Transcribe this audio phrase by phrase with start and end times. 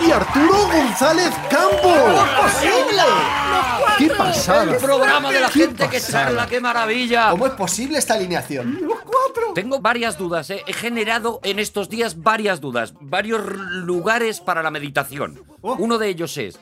[0.00, 1.94] ¡Y Arturo González Campo!
[2.42, 3.02] ¡Posible!
[3.98, 4.72] ¡Qué pasada!
[4.72, 7.30] El programa de la ¡Qué gente que charla, qué maravilla.
[7.30, 8.80] ¿Cómo es posible esta alineación?
[9.54, 10.62] Tengo varias dudas, ¿eh?
[10.66, 15.44] he generado en estos días varias dudas, varios lugares para la meditación.
[15.60, 15.76] Oh.
[15.78, 16.58] Uno de ellos es,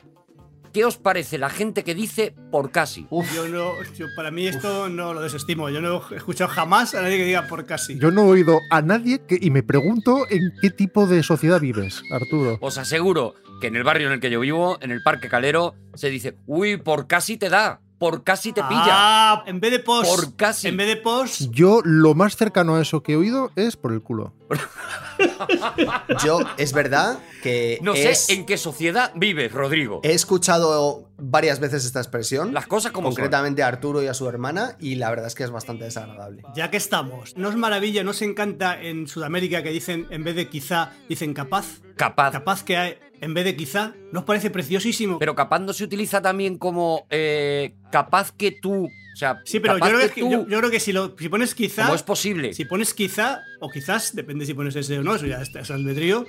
[0.72, 3.06] ¿qué os parece la gente que dice por casi?
[3.34, 5.68] Yo no, yo- para mí esto no lo desestimo.
[5.70, 7.98] Yo no he escuchado jamás a nadie que diga por casi.
[7.98, 11.60] Yo no he oído a nadie que, y me pregunto en qué tipo de sociedad
[11.60, 12.58] vives, Arturo.
[12.60, 15.74] Os aseguro que en el barrio en el que yo vivo, en el Parque Calero,
[15.94, 18.86] se dice, uy, por casi te da, por casi te pilla.
[18.88, 20.10] Ah, en vez de post.
[20.10, 20.66] Por casi.
[20.66, 21.42] En vez de post.
[21.50, 24.32] Yo lo más cercano a eso que he oído es por el culo.
[26.24, 30.00] Yo, es verdad que No es- sé en qué sociedad vives, Rodrigo.
[30.02, 33.16] he escuchado varias veces esta expresión, Las cosas como son.
[33.16, 36.42] concretamente a Arturo y a su hermana, y la verdad es que es bastante desagradable.
[36.54, 40.34] Ya que estamos, ¿no os maravilla, no os encanta en Sudamérica que dicen, en vez
[40.36, 41.66] de quizá, dicen capaz?
[41.96, 42.32] Capaz.
[42.32, 45.18] Capaz que hay, en vez de quizá, ¿no os parece preciosísimo?
[45.18, 48.86] Pero capaz no se utiliza también como eh, capaz que tú.
[48.86, 51.14] O sea, sí, pero yo creo, que que, tú, yo, yo creo que si, lo,
[51.18, 51.82] si pones quizá.
[51.82, 52.54] como es posible.
[52.54, 55.70] Si pones quizá, o quizás, depende si pones ese o no, eso ya es, es
[55.70, 56.26] albedrío,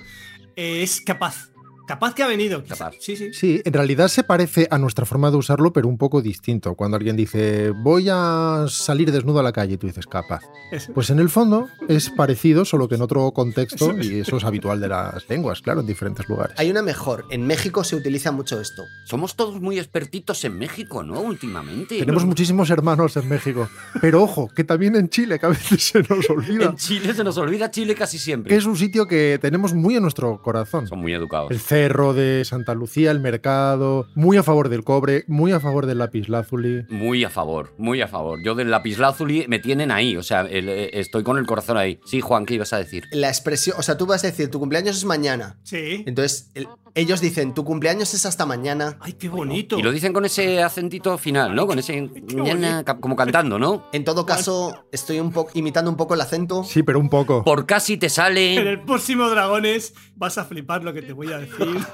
[0.56, 1.51] eh, es capaz.
[1.92, 2.64] Capaz que ha venido.
[2.64, 2.94] Capaz.
[3.00, 3.34] Sí, sí.
[3.34, 6.74] Sí, en realidad se parece a nuestra forma de usarlo, pero un poco distinto.
[6.74, 10.40] Cuando alguien dice, voy a salir desnudo a la calle, y tú dices, capaz.
[10.70, 14.44] Es- Pues en el fondo es parecido, solo que en otro contexto, y eso es
[14.44, 16.58] habitual de las lenguas, claro, en diferentes lugares.
[16.58, 17.26] Hay una mejor.
[17.30, 18.84] En México se utiliza mucho esto.
[19.04, 21.20] Somos todos muy expertitos en México, ¿no?
[21.20, 21.98] Últimamente.
[21.98, 23.68] Tenemos muchísimos hermanos en México,
[24.00, 27.22] pero ojo, que también en Chile, que a veces se nos olvida, En Chile se
[27.22, 28.48] nos olvida Chile casi siempre.
[28.48, 30.86] que es un sitio que tenemos muy en nuestro corazón.
[30.86, 31.50] Son muy educados.
[31.50, 35.86] El cerro de Santa Lucía, el mercado, muy a favor del cobre, muy a favor
[35.86, 36.84] del lapislázuli.
[36.88, 38.38] Muy a favor, muy a favor.
[38.44, 41.98] Yo del lapislázuli me tienen ahí, o sea, el- eh, estoy con el corazón ahí.
[42.04, 43.04] Sí, Juan, ¿qué ibas a decir?
[43.10, 45.58] La expresión, o sea, tú vas a decir, tu cumpleaños es mañana.
[45.64, 46.04] Sí.
[46.06, 48.98] Entonces, el- ellos dicen, tu cumpleaños es hasta mañana.
[49.00, 49.78] Ay, qué bonito.
[49.78, 51.66] Y lo dicen con ese acentito final, ¿no?
[51.66, 52.00] Con ese...
[52.34, 53.88] ñana, ca- como cantando, ¿no?
[53.92, 56.62] En todo caso, estoy un poco imitando un poco el acento.
[56.64, 57.42] Sí, pero un poco.
[57.44, 58.56] Por casi te En sale...
[58.56, 61.84] el próximo Dragones vas a flipar lo que te voy a decir.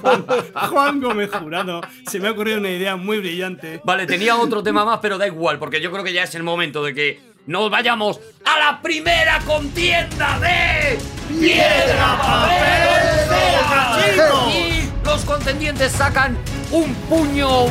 [0.00, 0.24] Juan,
[0.70, 1.82] Juan Gómez Jurado.
[2.10, 3.82] Se me ha ocurrido una idea muy brillante.
[3.84, 6.42] Vale, tenía otro tema más, pero da igual, porque yo creo que ya es el
[6.42, 10.98] momento de que nos vayamos a la primera contienda de
[11.38, 12.88] Piedra, Papel,
[14.08, 14.50] Cera.
[14.50, 16.38] Y los contendientes sacan
[16.70, 17.66] un puño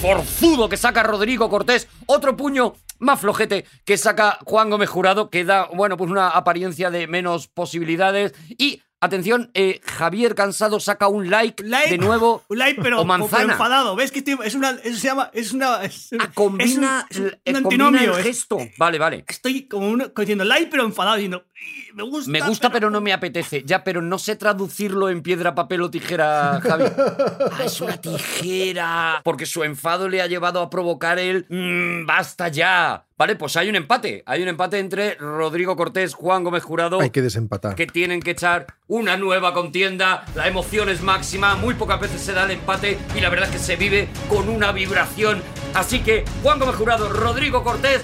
[0.00, 5.44] forzudo que saca Rodrigo Cortés, otro puño más flojete que saca Juan Gómez Jurado, que
[5.44, 8.34] da, bueno, pues una apariencia de menos posibilidades.
[8.58, 12.42] Y, atención, eh, Javier Cansado saca un like, Like, de nuevo.
[12.48, 13.42] Un like, pero, o manzana.
[13.42, 13.94] pero enfadado.
[13.96, 14.70] ¿Ves que estoy- es una.
[14.82, 15.30] Eso se llama.
[15.34, 15.82] Es una.
[15.84, 18.12] Es, Ah, combina, es un, es un eh, combina antinomio.
[18.14, 18.58] el es- gesto.
[18.78, 19.24] Vale, vale.
[19.28, 21.16] Estoy como uno, diciendo like, pero enfadado.
[21.16, 21.44] Diciendo.
[21.92, 22.30] "Ih, Me gusta.
[22.30, 23.62] Me gusta, pero no me apetece.
[23.64, 26.84] Ya, pero no sé traducirlo en piedra, papel o tijera, Javi.
[27.52, 29.20] Ah, es una tijera.
[29.24, 31.46] Porque su enfado le ha llevado a provocar el.
[31.48, 33.04] "Mm, ¡Basta ya!
[33.18, 34.22] Vale, pues hay un empate.
[34.26, 37.00] Hay un empate entre Rodrigo Cortés, Juan Gómez Jurado.
[37.00, 37.74] Hay que desempatar.
[37.76, 40.24] que tienen que echar una nueva contienda.
[40.34, 43.52] La emoción es máxima, muy pocas veces se da el empate y la verdad es
[43.54, 45.40] que se vive con una vibración.
[45.74, 48.02] Así que, Juan Gómez Jurado, Rodrigo Cortés,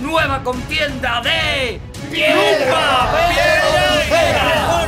[0.00, 1.80] nueva contienda de
[2.10, 4.86] Piedra, Tijera.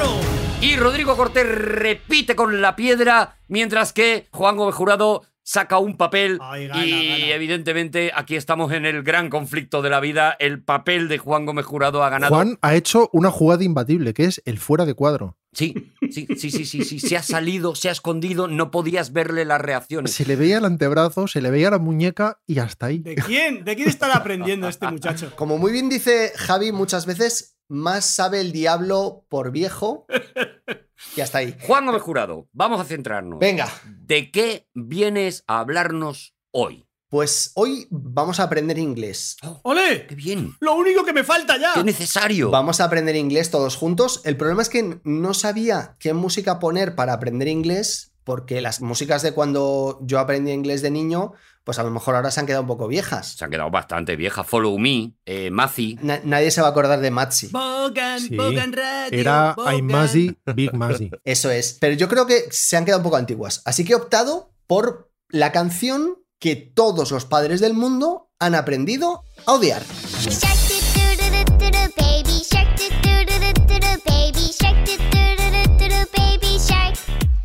[0.60, 6.38] Y Rodrigo Cortés repite con la piedra, mientras que Juan Gómez Jurado saca un papel
[6.42, 7.34] Ay, gana, y gana.
[7.34, 10.36] evidentemente aquí estamos en el gran conflicto de la vida.
[10.38, 12.34] El papel de Juan Gómez Jurado ha ganado.
[12.34, 15.38] Juan ha hecho una jugada imbatible, que es el fuera de cuadro.
[15.54, 15.74] Sí,
[16.10, 17.00] sí, sí, sí, sí, sí.
[17.00, 20.12] Se ha salido, se ha escondido, no podías verle las reacciones.
[20.12, 22.98] Se le veía el antebrazo, se le veía la muñeca y hasta ahí.
[22.98, 23.64] ¿De quién?
[23.64, 25.32] ¿De quién estará aprendiendo este muchacho?
[25.34, 30.06] Como muy bien dice Javi muchas veces, más sabe el diablo por viejo
[31.14, 31.56] que hasta ahí.
[31.66, 33.38] Juan Gómez Jurado, vamos a centrarnos.
[33.38, 36.88] Venga, ¿De qué vienes a hablarnos hoy?
[37.10, 39.38] pues hoy vamos a aprender inglés.
[39.62, 40.06] ¡Ole!
[40.06, 40.54] ¡Qué bien!
[40.60, 41.72] Lo único que me falta ya.
[41.72, 42.50] ¡Qué necesario!
[42.50, 44.20] Vamos a aprender inglés todos juntos.
[44.24, 49.22] El problema es que no sabía qué música poner para aprender inglés, porque las músicas
[49.22, 51.32] de cuando yo aprendí inglés de niño,
[51.68, 53.34] pues a lo mejor ahora se han quedado un poco viejas.
[53.36, 54.46] Se han quedado bastante viejas.
[54.46, 55.98] Follow Me, eh, Mazi.
[56.00, 57.48] Na- nadie se va a acordar de Matzi.
[57.48, 59.20] Bogan, Sí, Bogan Radio.
[59.20, 59.74] era Bogan.
[59.76, 61.10] I'm Mazzy, Big Mazzy.
[61.24, 61.76] Eso es.
[61.78, 63.60] Pero yo creo que se han quedado un poco antiguas.
[63.66, 69.24] Así que he optado por la canción que todos los padres del mundo han aprendido
[69.44, 69.82] a odiar.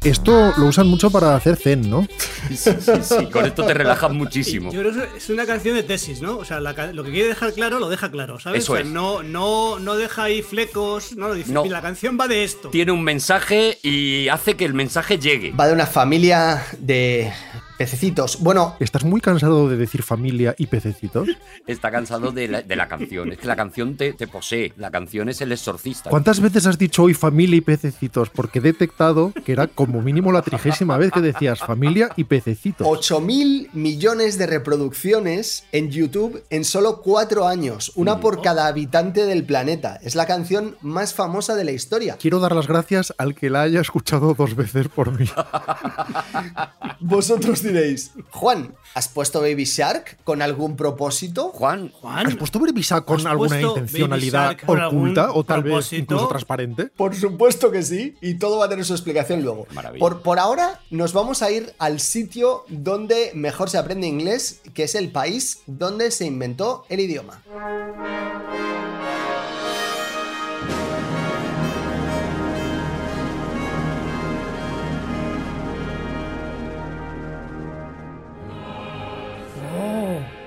[0.03, 2.05] Esto lo usan mucho para hacer zen, ¿no?
[2.50, 4.69] Sí, sí, sí, con esto te relajas muchísimo.
[4.73, 6.38] Yo creo que es una canción de tesis, ¿no?
[6.38, 8.63] O sea, la lo que quiere dejar claro, lo deja claro, ¿sabes?
[8.63, 8.91] Eso O sea, es.
[8.91, 11.63] No, no, no deja ahí flecos, no, dice, No.
[11.63, 12.69] "Mira, la canción va de esto.
[12.69, 15.51] Tiene un mensaje y hace que el mensaje llegue.
[15.53, 17.31] Va de una familia de
[17.78, 18.40] pececitos.
[18.40, 21.28] Bueno, ¿Estás muy cansado de decir familia y pececitos?
[21.68, 23.31] Está cansado de la, de la canción.
[23.31, 24.74] Es que la canción te, te posee.
[24.78, 26.10] La canción es el exorcista.
[26.10, 28.30] ¿Cuántas veces has dicho hoy familia y pececitos?
[28.30, 32.86] Porque he detectado que era como mínimo la trigésima vez que decías familia y pececitos.
[32.90, 37.92] 8 mil millones de reproducciones en YouTube en solo 4 años.
[37.96, 40.00] Una por cada habitante del planeta.
[40.04, 42.18] Es la canción más famosa de la historia.
[42.20, 45.25] Quiero dar las gracias al que la haya escuchado dos veces por mí.
[47.00, 51.50] Vosotros diréis, Juan, ¿has puesto Baby Shark con algún propósito?
[51.50, 55.63] Juan, Juan, ¿Has puesto Brevisa con ¿Has alguna intencionalidad Baby Shark con oculta o tal
[55.63, 56.88] vez incluso transparente?
[56.88, 59.68] Por supuesto que sí, y todo va a tener su explicación luego.
[59.74, 60.00] Maravilla.
[60.00, 64.83] Por, por ahora nos vamos a ir al sitio donde mejor se aprende inglés, que
[64.83, 67.42] es el país donde se inventó el idioma.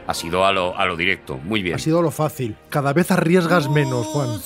[0.07, 1.39] Ha sido a lo, a lo directo.
[1.39, 1.77] Muy bien.
[1.77, 2.57] Ha sido lo fácil.
[2.69, 4.41] Cada vez arriesgas menos, Juan.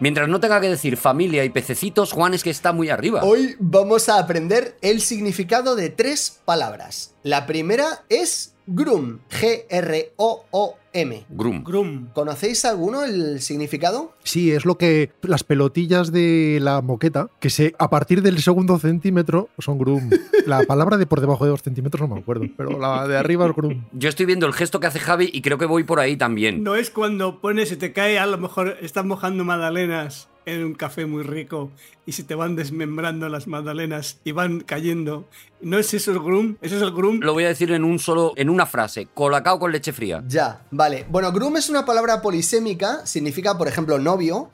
[0.00, 3.22] Mientras no tenga que decir familia y pececitos, Juan es que está muy arriba.
[3.22, 7.14] Hoy vamos a aprender el significado de tres palabras.
[7.22, 11.24] La primera es groom, G-R-O-O-M.
[11.28, 11.64] Grum.
[11.64, 12.08] Grum.
[12.12, 14.12] ¿Conocéis alguno el significado?
[14.22, 18.78] Sí, es lo que las pelotillas de la moqueta, que se a partir del segundo
[18.78, 20.10] centímetro son grum.
[20.46, 23.46] La palabra de por debajo de dos centímetros no me acuerdo, pero la de arriba
[23.46, 23.84] es grum.
[23.92, 26.62] Yo estoy viendo el gesto que hace Javi y creo que voy por ahí también.
[26.62, 30.74] No es cuando pones y te cae, a lo mejor estás mojando magdalenas en un
[30.74, 31.70] café muy rico
[32.06, 35.28] y se te van desmembrando las magdalenas y van cayendo.
[35.60, 36.56] ¿No es eso el grum?
[36.60, 37.20] ¿Eso es el grum?
[37.20, 39.08] Lo voy a decir en un solo, en una frase.
[39.14, 40.22] Colacao con leche fría.
[40.28, 41.06] Ya, vale.
[41.08, 44.50] Bueno, groom es una palabra polisémica, significa, por ejemplo, novio,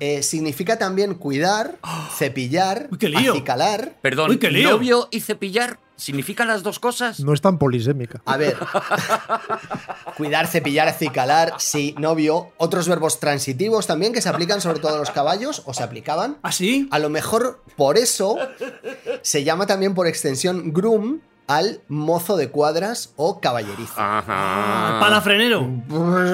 [0.00, 1.76] eh, significa también cuidar,
[2.16, 3.32] cepillar, Uy, qué lío.
[3.32, 3.96] acicalar.
[4.00, 4.70] Perdón, Uy, qué lío.
[4.70, 7.20] novio y cepillar significan las dos cosas.
[7.20, 8.20] No es tan polisémica.
[8.24, 8.56] A ver,
[10.16, 12.48] cuidar, cepillar, acicalar, sí, novio.
[12.56, 16.38] Otros verbos transitivos también que se aplican sobre todo a los caballos, o se aplicaban.
[16.42, 16.88] ¿Ah, sí?
[16.94, 18.38] A lo mejor por eso
[19.22, 23.94] se llama también por extensión groom al mozo de cuadras o caballerizo.
[23.96, 25.00] Ajá.
[25.00, 25.62] Palafrenero.
[25.62, 26.28] mozo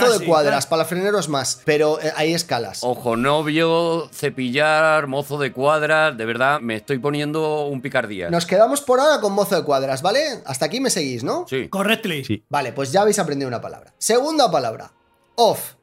[0.00, 0.68] casi, de cuadras, casi.
[0.70, 2.80] palafreneros más, pero eh, hay escalas.
[2.82, 6.16] Ojo, novio, cepillar, mozo de cuadras.
[6.16, 8.28] De verdad, me estoy poniendo un picardía.
[8.28, 10.42] Nos quedamos por ahora con mozo de cuadras, ¿vale?
[10.46, 11.46] Hasta aquí me seguís, ¿no?
[11.48, 11.68] Sí.
[11.68, 12.24] Correctly.
[12.24, 12.42] Sí.
[12.48, 13.94] Vale, pues ya habéis aprendido una palabra.
[13.98, 14.90] Segunda palabra,
[15.36, 15.75] off.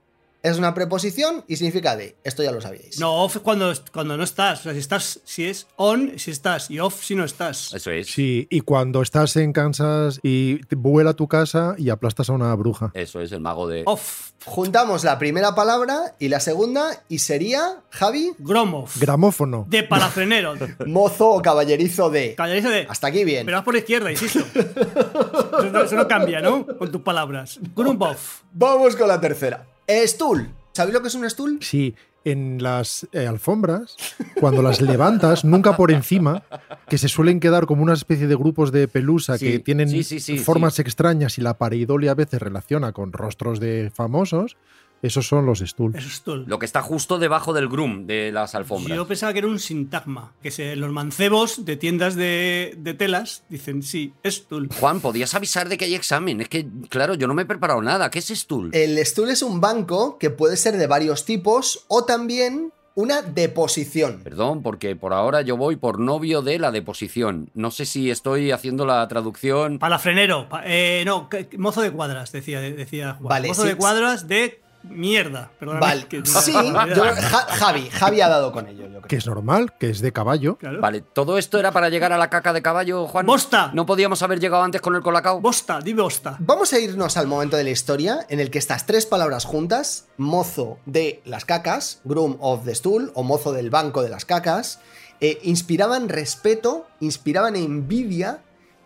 [0.43, 2.17] Es una preposición y significa de.
[2.25, 2.99] Esto ya lo sabíais.
[2.99, 4.59] No, off es cuando, cuando no estás.
[4.59, 7.73] O sea, si estás, si es on, si estás, y off si no estás.
[7.73, 8.07] Eso es.
[8.07, 12.33] Sí, y cuando estás en Kansas y te vuela a tu casa y aplastas a
[12.33, 12.91] una bruja.
[12.93, 13.83] Eso es el mago de.
[13.85, 14.31] Off.
[14.43, 18.99] Juntamos la primera palabra y la segunda y sería, Javi, Gromoff.
[18.99, 19.65] Gramófono.
[19.69, 20.55] de palafrenero.
[20.85, 22.35] mozo o caballerizo de.
[22.35, 22.85] Caballerizo de.
[22.89, 23.45] Hasta aquí bien.
[23.45, 24.39] Pero vas por la izquierda, insisto.
[24.53, 26.65] Eso no, eso no cambia, ¿no?
[26.65, 27.59] Con tus palabras.
[27.73, 28.41] Grumboff.
[28.51, 29.67] Vamos con la tercera.
[29.87, 30.49] Stool.
[30.73, 31.59] ¿Sabéis lo que es un stool?
[31.61, 33.95] Sí, en las eh, alfombras,
[34.39, 36.43] cuando las levantas, nunca por encima,
[36.87, 40.03] que se suelen quedar como una especie de grupos de pelusa Sí, que tienen sí,
[40.03, 44.57] sí, sí, formas extrañas y la pareidolia a veces relaciona con rostros de famosos,
[45.03, 45.95] esos son los stools.
[45.95, 46.37] Eso es tú.
[46.47, 48.95] Lo que está justo debajo del grum de las alfombras.
[48.97, 50.33] Yo pensaba que era un sintagma.
[50.41, 54.69] Que se, los mancebos de tiendas de, de telas dicen, sí, es tul.
[54.79, 56.41] Juan, podías avisar de que hay examen.
[56.41, 58.09] Es que, claro, yo no me he preparado nada.
[58.09, 58.69] ¿Qué es stool?
[58.73, 64.21] El stool es un banco que puede ser de varios tipos o también una deposición.
[64.23, 67.49] Perdón, porque por ahora yo voy por novio de la deposición.
[67.55, 69.79] No sé si estoy haciendo la traducción.
[69.79, 70.47] Palafrenero.
[70.49, 73.29] pa- eh, no, mozo de cuadras, decía, decía Juan.
[73.29, 75.51] Vale, mozo sí, de cuadras de mierda.
[75.59, 75.85] Perdóname.
[75.85, 76.05] Vale.
[76.07, 77.03] que- Sí, yo-
[77.49, 79.01] Javi, Javi ha dado con ello, yo creo.
[79.07, 80.57] Que es normal, que es de caballo.
[80.57, 80.79] Claro.
[80.81, 83.25] Vale, ¿todo esto era para llegar a la caca de caballo, Juan?
[83.25, 83.71] ¡Bosta!
[83.73, 85.39] ¿No podíamos haber llegado antes con el colacao?
[85.41, 86.35] Bosta, di bosta.
[86.39, 90.07] Vamos a irnos al momento de la historia en el que estas tres palabras juntas,
[90.17, 94.79] mozo de las cacas, groom of the stool o mozo del banco de las cacas,
[95.21, 98.41] eh, inspiraban respeto, inspiraban envidia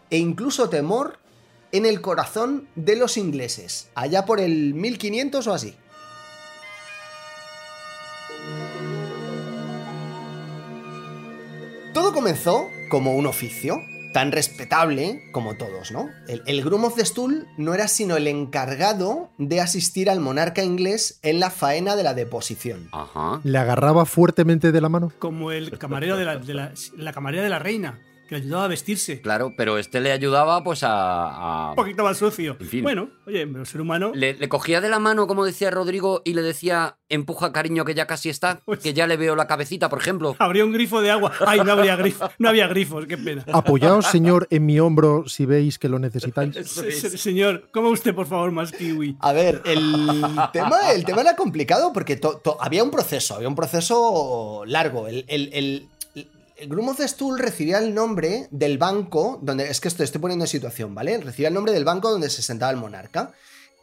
[0.10, 1.18] e incluso temor
[1.72, 5.76] en el corazón de los ingleses, allá por el 1500 o así.
[11.98, 13.82] Todo comenzó como un oficio,
[14.14, 16.08] tan respetable como todos, ¿no?
[16.28, 20.62] El, el Groom of the Stool no era sino el encargado de asistir al monarca
[20.64, 22.88] inglés en la faena de la deposición.
[22.92, 23.42] Ajá.
[23.44, 25.12] Le agarraba fuertemente de la mano.
[25.18, 28.66] Como el camarero de la, de la, la camarera de la reina, que le ayudaba
[28.66, 29.22] a vestirse.
[29.22, 30.90] Claro, pero este le ayudaba pues a...
[30.92, 32.58] a- Un poquito más sucio.
[32.60, 32.84] En fin.
[32.84, 34.12] Bueno, oye, el ser humano.
[34.14, 37.96] Le, le cogía de la mano, como decía Rodrigo, y le decía, empuja cariño que
[37.96, 40.36] ya casi está, Pues- que ya le veo la cabecita, por ejemplo.
[40.40, 41.32] Habría un grifo de agua.
[41.46, 43.46] Ay, no habría grifo, no había grifos, qué pena.
[43.54, 46.56] Apoyaos, señor, en mi hombro si veis que lo necesitáis.
[46.68, 49.18] Se- se- Señor, coma usted, por favor, más kiwi.
[49.20, 50.22] A ver, el
[50.54, 55.08] tema, el tema era complicado porque to- to- había un proceso, había un proceso largo.
[55.08, 55.88] El, el
[56.66, 60.46] Groom of the Stool recibía el nombre del banco, donde es que esto estoy poniendo
[60.46, 61.16] en situación, ¿vale?
[61.20, 63.32] Recibía el nombre del banco donde se sentaba el monarca,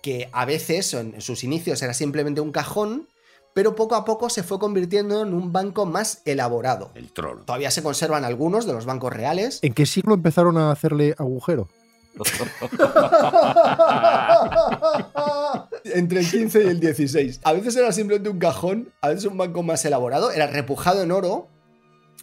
[0.03, 3.09] que a veces en, sus inicios era simplemente un cajón,
[3.55, 6.91] pero poco a poco se fue convirtiendo en un banco más elaborado.
[6.97, 7.43] El trono.
[7.43, 9.61] Todavía se conservan algunos de los bancos reales.
[9.63, 11.69] ¿En qué siglo empezaron a hacerle agujero?
[15.85, 17.41] Entre el 15 y el 16.
[17.45, 21.13] A veces era simplemente un cajón, a veces un banco más elaborado, era repujado en
[21.13, 21.49] oro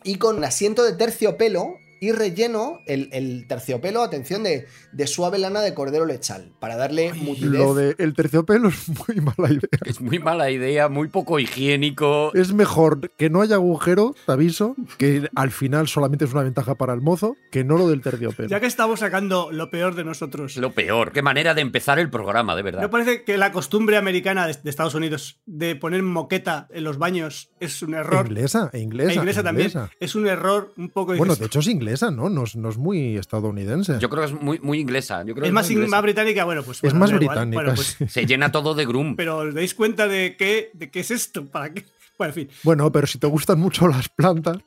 [0.03, 5.61] y con asiento de terciopelo y relleno el, el terciopelo, atención, de, de suave lana
[5.61, 7.51] de cordero lechal, para darle mutidez.
[7.51, 9.79] Lo del terciopelo es muy mala idea.
[9.85, 12.33] Es muy mala idea, muy poco higiénico.
[12.33, 16.73] Es mejor que no haya agujero, te aviso, que al final solamente es una ventaja
[16.73, 18.49] para el mozo, que no lo del terciopelo.
[18.49, 20.57] Ya que estamos sacando lo peor de nosotros.
[20.57, 21.11] Lo peor.
[21.11, 22.81] Qué manera de empezar el programa, de verdad.
[22.81, 26.97] ¿No parece que la costumbre americana de, de Estados Unidos de poner moqueta en los
[26.97, 28.25] baños es un error?
[28.25, 29.11] Inglesa, e inglesa.
[29.11, 29.67] E inglesa también.
[29.67, 29.91] inglesa.
[29.99, 31.15] Es un error un poco.
[31.15, 32.29] Bueno, de hecho es inglesa, ¿no?
[32.29, 33.97] No es, no es muy estadounidense.
[33.99, 35.19] Yo creo que es muy, muy inglesa.
[35.25, 35.95] Yo creo que es más, muy in- inglesa.
[35.97, 36.77] más británica, bueno, pues.
[36.77, 37.27] es bueno, más da igual.
[37.27, 37.61] británica.
[37.63, 37.97] Bueno, pues.
[38.11, 39.15] Se llena todo de grum.
[39.17, 41.45] pero ¿os dais cuenta de qué, de qué es esto?
[41.45, 41.85] ¿Para qué?
[42.21, 42.49] Bueno, en fin.
[42.61, 44.57] Bueno, pero si te gustan mucho las plantas,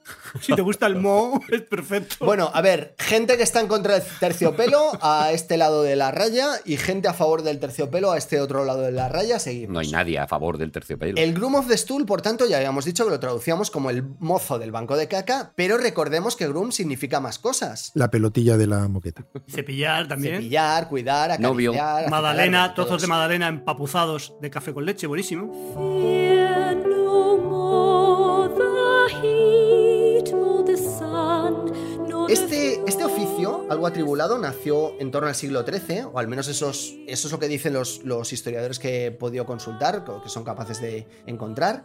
[0.40, 2.24] Si te gusta el mo, es perfecto.
[2.24, 6.10] Bueno, a ver, gente que está en contra del terciopelo a este lado de la
[6.10, 9.72] raya y gente a favor del terciopelo a este otro lado de la raya, seguimos.
[9.72, 11.16] No hay nadie a favor del terciopelo.
[11.16, 14.02] El Groom of the Stool, por tanto, ya habíamos dicho que lo traducíamos como el
[14.18, 17.92] mozo del banco de caca, pero recordemos que Groom significa más cosas.
[17.94, 19.24] la pelotilla de la moqueta.
[19.48, 20.38] Cepillar también.
[20.38, 21.40] Cepillar, cuidar, acariciar...
[21.40, 21.72] Novio.
[21.72, 23.08] todo trozos de eso.
[23.14, 26.43] magdalena empapuzados de café con leche, buenísimo.
[32.28, 36.70] Este, este oficio, algo atribulado, nació en torno al siglo XIII, o al menos eso
[36.70, 41.06] es lo que dicen los, los historiadores que he podido consultar, que son capaces de
[41.26, 41.84] encontrar.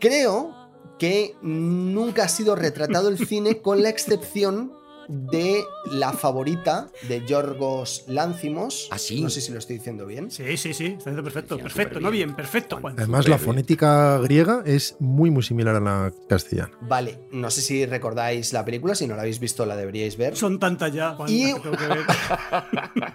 [0.00, 4.72] Creo que nunca ha sido retratado el cine con la excepción
[5.08, 8.88] de la favorita de Yorgos Lánzimos.
[8.90, 9.22] ¿Ah, sí?
[9.22, 10.30] No sé si lo estoy diciendo bien.
[10.30, 11.58] Sí, sí, sí, está haciendo perfecto.
[11.58, 12.94] Perfecto, no bien, perfecto, Juan.
[12.98, 13.46] Además, la bien.
[13.46, 16.70] fonética griega es muy, muy similar a la castellana.
[16.82, 20.36] Vale, no sé si recordáis la película, si no la habéis visto la deberíais ver.
[20.36, 21.98] Son tantas ya, Juan, Y- que tengo que ver.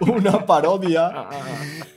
[0.00, 1.28] una parodia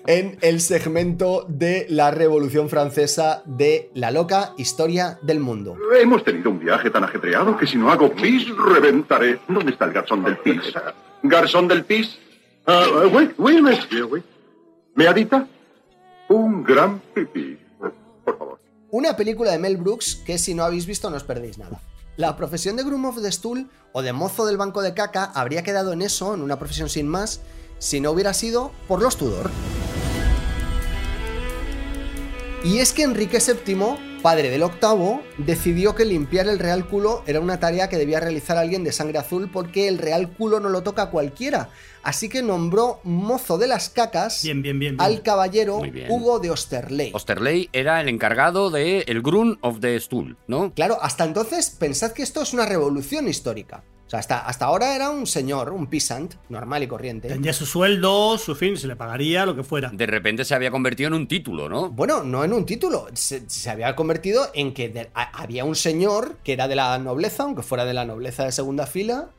[0.06, 5.78] en el segmento de la Revolución Francesa de La loca historia del mundo.
[6.00, 9.40] Hemos tenido un viaje tan ajetreado que si no hago pis, reventaré.
[9.48, 10.62] ¿Dónde está el garzón del pis?
[11.24, 12.18] ¿Garzón del pis?
[12.66, 14.24] Ah, wait, wait a minute, dear, wait.
[14.96, 15.48] ¿Meadita?
[16.30, 17.58] Un gran pipí.
[18.26, 18.60] Por favor.
[18.92, 21.80] Una película de Mel Brooks que si no habéis visto no os perdéis nada.
[22.18, 25.64] La profesión de Groom of the Stool o de mozo del banco de caca habría
[25.64, 27.42] quedado en eso, en una profesión sin más,
[27.78, 29.52] si no hubiera sido por los Tudor.
[32.64, 37.40] Y es que Enrique VII, padre del octavo, decidió que limpiar el real culo era
[37.40, 40.84] una tarea que debía realizar alguien de sangre azul porque el real culo no lo
[40.84, 41.70] toca cualquiera.
[42.04, 44.98] Así que nombró mozo de las cacas Bien, bien, bien.
[44.98, 45.02] bien.
[45.02, 45.82] al caballero.
[46.10, 47.12] Hugo de Osterley.
[47.14, 50.74] Osterley era el encargado de el Grun of the Stool, ¿no?
[50.74, 53.84] Claro, hasta entonces pensad que esto es una revolución histórica.
[54.08, 57.28] O sea, hasta, hasta ahora era un señor, un peasant, normal y corriente.
[57.28, 59.90] Tendría su sueldo, su fin, se le pagaría, lo que fuera.
[59.94, 61.90] De repente se había convertido en un título, ¿no?
[61.90, 65.76] Bueno, no en un título, se, se había convertido en que de- a- había un
[65.76, 69.30] señor que era de la nobleza, aunque fuera de la nobleza de segunda fila,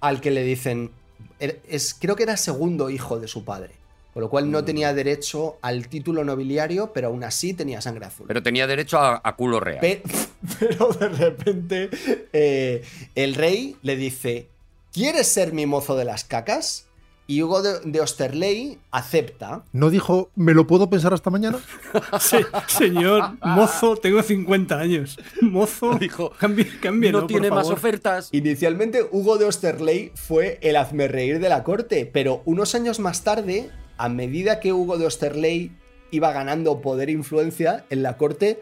[0.00, 0.90] al que le dicen,
[1.38, 3.74] er- es, creo que era segundo hijo de su padre,
[4.16, 8.24] con lo cual no tenía derecho al título nobiliario, pero aún así tenía sangre azul.
[8.26, 9.80] Pero tenía derecho a, a culo real.
[9.82, 10.00] Pe-
[10.58, 11.90] Pero, de repente
[12.32, 12.82] eh,
[13.14, 14.46] el rey le dice,
[14.90, 16.86] ¿quieres ser mi mozo de las cacas?
[17.28, 19.64] y Hugo de, de Osterley acepta.
[19.72, 21.58] ¿No dijo, me lo puedo pensar hasta mañana?
[22.20, 25.18] Sí, señor, mozo, tengo 50 años.
[25.42, 26.66] Mozo, Dijo, cambie,
[27.12, 27.78] no tiene por más favor.
[27.78, 28.30] ofertas.
[28.32, 33.70] Inicialmente Hugo de Osterley fue el hazmerreír de la corte, pero unos años más tarde,
[33.98, 35.72] a medida que Hugo de Osterley
[36.10, 38.60] iba ganando poder e influencia en la corte,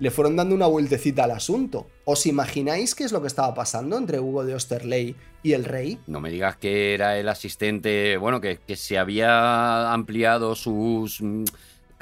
[0.00, 1.86] le fueron dando una vueltecita al asunto.
[2.04, 5.14] ¿Os imagináis qué es lo que estaba pasando entre Hugo de Osterley
[5.44, 5.98] y el rey?
[6.08, 11.44] No me digas que era el asistente, bueno, que, se había ampliado sus mm,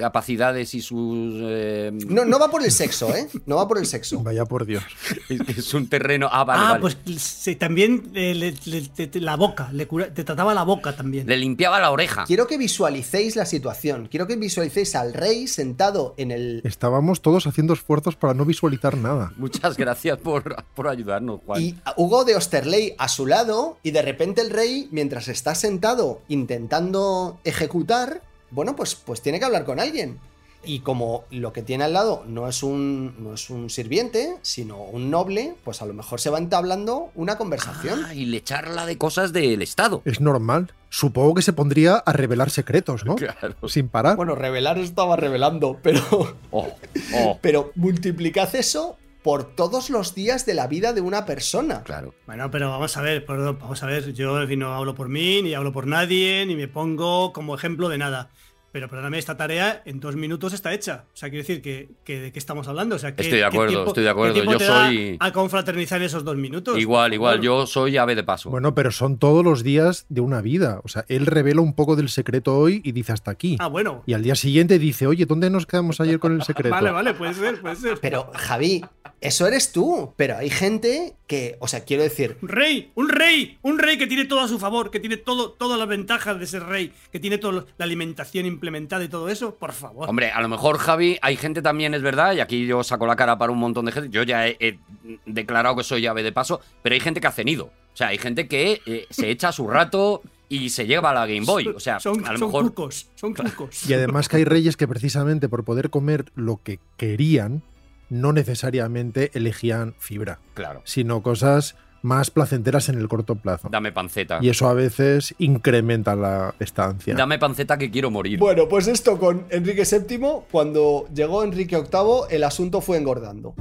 [0.01, 1.35] capacidades y sus...
[1.41, 3.29] eh, No, no va por el sexo, ¿eh?
[3.45, 4.21] No va por el sexo.
[4.21, 4.83] Vaya por Dios.
[5.47, 6.27] es un terreno...
[6.31, 6.81] Ah, vale, ah, vale.
[6.81, 10.63] pues sí, también eh, le- le- te- te- la boca, le cura- te trataba la
[10.63, 11.27] boca también.
[11.27, 12.25] Le limpiaba la oreja.
[12.25, 14.07] Quiero que visualicéis la situación.
[14.11, 18.97] Quiero que visualicéis al rey sentado en el Estábamos todos haciendo esfuerzos para no visualizar
[18.97, 19.31] nada.
[19.37, 21.61] Muchas gracias por, por ayudarnos, Juan.
[21.61, 26.21] Y Hugo de Osterley a su lado, y de repente el rey, mientras está sentado
[26.27, 30.19] intentando ejecutar, bueno, pues, pues tiene que hablar con alguien.
[30.63, 34.77] Y como lo que tiene al lado no es, un, no es un sirviente, sino
[34.77, 38.05] un noble, pues a lo mejor se va entablando una conversación.
[38.05, 40.03] Ah, y le charla de cosas del Estado.
[40.05, 40.71] Es normal.
[40.89, 43.15] Supongo que se pondría a revelar secretos, ¿no?
[43.15, 43.55] Claro.
[43.67, 44.17] Sin parar.
[44.17, 46.03] Bueno, revelar estaba revelando, pero,
[46.51, 46.67] Oh,
[47.15, 51.83] oh, pero multiplicad eso por todos los días de la vida de una persona.
[51.83, 52.13] claro.
[52.25, 55.09] Bueno, pero vamos a ver, perdón, vamos a ver, yo en fin, no hablo por
[55.09, 58.31] mí, ni hablo por nadie, ni me pongo como ejemplo de nada.
[58.71, 61.05] Pero perdóname, esta tarea en dos minutos está hecha.
[61.13, 62.95] O sea, quiero decir que, que de qué estamos hablando.
[62.95, 64.33] O sea, ¿qué- Estoy de qué acuerdo, tiempo- estoy de acuerdo.
[64.33, 66.77] qué tiempo Yo te da soy- A confraternizar en esos dos minutos.
[66.79, 67.41] Igual, igual.
[67.41, 68.49] Yo soy ave de paso.
[68.49, 70.79] Bueno, pero son todos los días de una vida.
[70.83, 73.57] O sea, él revela un poco del secreto hoy y dice hasta aquí.
[73.59, 74.03] Ah, bueno.
[74.05, 76.69] Y al día siguiente dice, oye, ¿dónde nos quedamos ayer con el secreto?
[76.73, 77.99] Vale, vale, puede ser, puede ser.
[78.01, 78.85] Pero, Javi,
[79.19, 80.13] eso eres tú.
[80.15, 84.07] Pero hay gente que, o sea, quiero decir, Un rey, un rey, un rey que
[84.07, 87.19] tiene todo a su favor, que tiene todo, todas las ventajas de ser rey, que
[87.19, 90.07] tiene toda la alimentación implementada y todo eso, por favor.
[90.07, 93.15] Hombre, a lo mejor, Javi, hay gente también, es verdad, y aquí yo saco la
[93.15, 94.09] cara para un montón de gente.
[94.09, 94.77] Yo ya he, he
[95.25, 97.65] declarado que soy ave de paso, pero hay gente que ha cenido.
[97.93, 101.45] O sea, hay gente que eh, se echa su rato y se lleva la Game
[101.45, 101.67] Boy.
[101.69, 102.63] O sea, son, a lo son mejor.
[102.65, 103.89] cucos, son cucos.
[103.89, 107.63] Y además que hay reyes que precisamente por poder comer lo que querían,
[108.09, 110.81] no necesariamente elegían fibra, Claro.
[110.85, 113.69] sino cosas más placenteras en el corto plazo.
[113.69, 114.39] Dame panceta.
[114.41, 117.13] Y eso a veces incrementa la estancia.
[117.15, 118.39] Dame panceta que quiero morir.
[118.39, 120.19] Bueno, pues esto con Enrique VII,
[120.51, 123.53] cuando llegó Enrique VIII, el asunto fue engordando.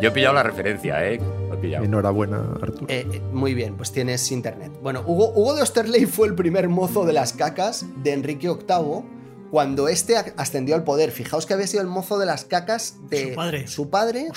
[0.00, 1.20] Yo he pillado la referencia, ¿eh?
[1.52, 1.84] He pillado.
[1.84, 2.86] Enhorabuena, Arturo.
[2.88, 4.72] Eh, eh, muy bien, pues tienes internet.
[4.82, 9.21] Bueno, Hugo, Hugo de Osterley fue el primer mozo de las cacas de Enrique VIII
[9.52, 11.10] cuando este ascendió al poder.
[11.10, 13.68] Fijaos que había sido el mozo de las cacas de Su padre.
[13.68, 14.28] su padre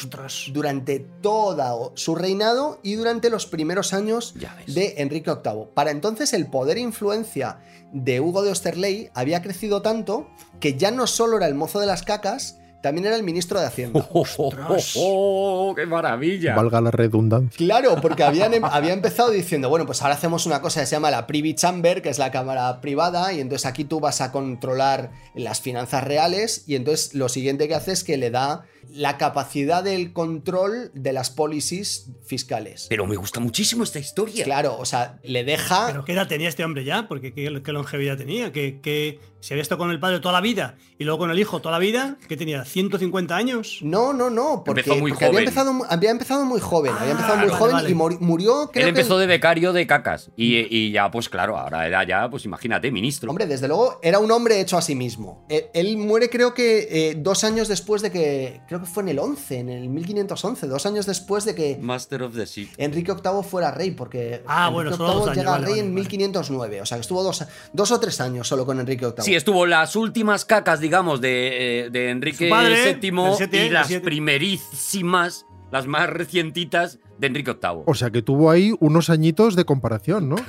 [0.51, 4.35] durante todo su reinado y durante los primeros años
[4.67, 5.67] de Enrique VIII.
[5.73, 7.59] Para entonces el poder e influencia
[7.93, 10.27] de Hugo de Osterley había crecido tanto
[10.59, 13.65] que ya no solo era el mozo de las cacas, también era el ministro de
[13.65, 13.99] Hacienda.
[14.13, 15.73] ¡Oh, oh, oh, oh!
[15.75, 16.53] ¡Qué maravilla!
[16.53, 17.57] Valga la redundancia.
[17.57, 20.95] Claro, porque habían, em- había empezado diciendo, bueno, pues ahora hacemos una cosa que se
[20.95, 24.31] llama la Privy Chamber, que es la cámara privada, y entonces aquí tú vas a
[24.31, 29.17] controlar las finanzas reales, y entonces lo siguiente que hace es que le da la
[29.17, 32.87] capacidad del control de las policies fiscales.
[32.89, 34.43] Pero me gusta muchísimo esta historia.
[34.43, 35.87] Claro, o sea, le deja...
[35.87, 37.07] Pero ¿qué edad tenía este hombre ya?
[37.07, 38.51] Porque qué, qué longevidad tenía.
[38.51, 41.37] Que, que se había estado con el padre toda la vida y luego con el
[41.39, 42.17] hijo toda la vida.
[42.27, 42.63] ¿Qué tenía?
[42.63, 43.79] ¿150 años?
[43.83, 45.47] No, no, no, porque, Empezó muy porque había, joven.
[45.47, 47.89] empezado, había empezado muy joven, había Ah, empezado muy vale, joven vale.
[47.91, 49.21] y murió, creo Él empezó que...
[49.21, 50.31] de becario de cacas.
[50.35, 53.29] Y, y ya, pues claro, ahora era ya, pues imagínate, ministro.
[53.29, 55.45] Hombre, desde luego era un hombre hecho a sí mismo.
[55.49, 58.61] Él, él muere creo que eh, dos años después de que...
[58.75, 62.23] Creo que fue en el 11, en el 1511, dos años después de que Master
[62.23, 62.67] of the Sea.
[62.75, 65.71] Enrique VIII fuera rey, porque Ah, Enrique bueno, solo VIII dos años, llega vale, rey
[65.75, 66.01] vale, en vale.
[66.01, 69.23] 1509, o sea que estuvo dos, dos o tres años solo con Enrique VIII.
[69.23, 73.59] Sí, estuvo las últimas cacas, digamos, de, eh, de Enrique padre, VII el siete, y
[73.67, 74.03] el las siete.
[74.03, 77.83] primerísimas, las más recientitas de Enrique VIII.
[77.85, 80.35] O sea que tuvo ahí unos añitos de comparación, ¿no?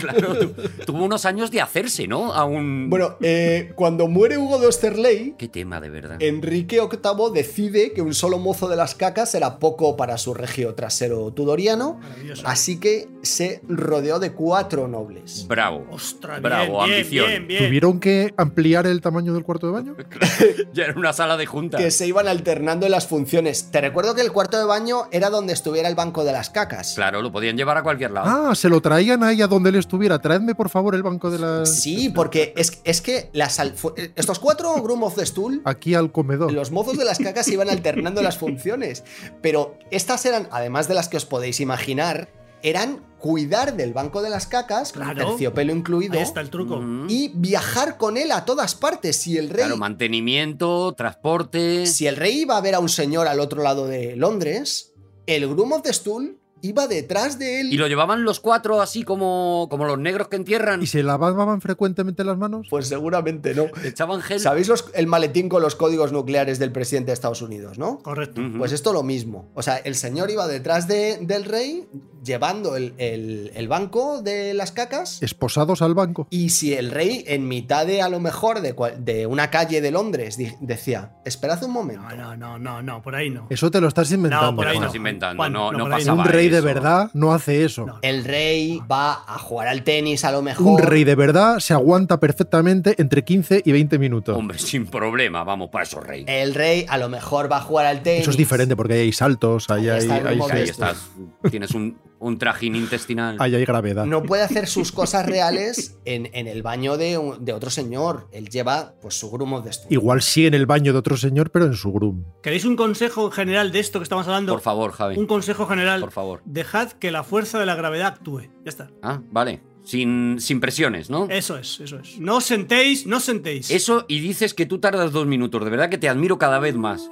[0.00, 0.54] Claro, tu-
[0.86, 2.32] tuvo unos años de hacerse, ¿no?
[2.32, 2.88] A un...
[2.90, 6.16] Bueno, eh, cuando muere Hugo de Osterley, Qué tema, de verdad.
[6.20, 10.74] Enrique VIII decide que un solo mozo de las cacas era poco para su regio
[10.74, 12.42] trasero tudoriano, Maravilloso.
[12.48, 15.46] así que se rodeó de cuatro nobles.
[15.46, 15.86] Bravo.
[15.90, 17.26] Ostras, Bravo, bien, ambición.
[17.28, 17.64] bien, bien.
[17.66, 19.96] ¿Tuvieron que ampliar el tamaño del cuarto de baño?
[20.72, 21.80] Ya era una sala de juntas.
[21.80, 23.70] que se iban alternando en las funciones.
[23.70, 26.94] Te recuerdo que el cuarto de baño era donde estuviera el banco de las cacas.
[26.94, 28.26] Claro, lo podían llevar a cualquier lado.
[28.50, 30.18] Ah, se lo traían ahí a donde él estuviera.
[30.18, 31.80] Traedme, por favor, el banco de las.
[31.80, 36.10] Sí, porque es, es que las fu- estos cuatro Groom of the Stool Aquí al
[36.10, 36.52] comedor.
[36.52, 39.04] Los mozos de las cacas iban alternando las funciones.
[39.40, 42.28] Pero estas eran, además de las que os podéis imaginar,
[42.62, 45.28] eran cuidar del banco de las cacas, Claro.
[45.30, 46.76] terciopelo incluido, Ahí está el truco.
[46.76, 47.06] Ujú.
[47.08, 49.16] y viajar con él a todas partes.
[49.16, 49.58] Si el rey.
[49.64, 51.86] Claro, mantenimiento, transporte.
[51.86, 54.91] Si el rey iba a ver a un señor al otro lado de Londres,
[55.26, 57.72] el Groom of the Stool iba detrás de él.
[57.72, 60.82] Y lo llevaban los cuatro así como, como los negros que entierran.
[60.82, 62.66] ¿Y se lavaban frecuentemente las manos?
[62.70, 63.66] Pues seguramente no.
[63.84, 64.40] Echaban gel.
[64.40, 67.98] ¿Sabéis los- el maletín con los códigos nucleares del presidente de Estados Unidos, no?
[67.98, 68.40] Correcto.
[68.58, 69.50] Pues esto lo mismo.
[69.54, 71.86] O sea, el señor iba detrás de- del rey
[72.24, 75.22] llevando el, el- el banco de las cacas.
[75.22, 76.26] Esposados al banco.
[76.30, 79.80] Y si el rey, en mitad de a lo mejor de, cual- de una calle
[79.80, 82.02] de Londres, decía, esperad un momento.
[82.16, 83.46] No, no, no, no, no, por ahí no.
[83.50, 84.50] Eso te lo estás inventando.
[84.52, 84.86] No, por ahí lo Juan.
[84.86, 85.36] estás inventando.
[85.36, 87.86] Juan, no, no, no pasaba Un rey de verdad no hace eso.
[87.86, 87.98] No.
[88.02, 90.66] El rey va a jugar al tenis a lo mejor.
[90.66, 94.36] Un rey de verdad se aguanta perfectamente entre 15 y 20 minutos.
[94.36, 96.24] Hombre, sin problema, vamos, para eso, rey.
[96.28, 98.22] El rey a lo mejor va a jugar al tenis.
[98.22, 101.08] Eso es diferente porque ahí hay saltos, ahí Ahí hay, está el ahí- estás.
[101.50, 103.36] Tienes un, un trajín intestinal.
[103.40, 104.06] ahí hay gravedad.
[104.06, 108.28] No puede hacer sus cosas reales en, en el baño de, un- de otro señor.
[108.32, 109.86] Él lleva pues su grumo de esto.
[109.90, 112.24] Igual sí en el baño de otro señor, pero en su groom.
[112.42, 114.52] ¿Queréis un consejo general de esto que estamos hablando?
[114.52, 115.18] Por favor, Javi.
[115.18, 116.00] Un consejo general.
[116.00, 116.40] Por favor.
[116.44, 118.42] Dejad que la fuerza de la gravedad actúe.
[118.64, 118.90] Ya está.
[119.02, 119.62] Ah, vale.
[119.84, 121.26] Sin, sin presiones, ¿no?
[121.28, 122.20] Eso es, eso es.
[122.20, 123.68] No os sentéis, no os sentéis.
[123.68, 125.64] Eso y dices que tú tardas dos minutos.
[125.64, 127.10] De verdad que te admiro cada vez más.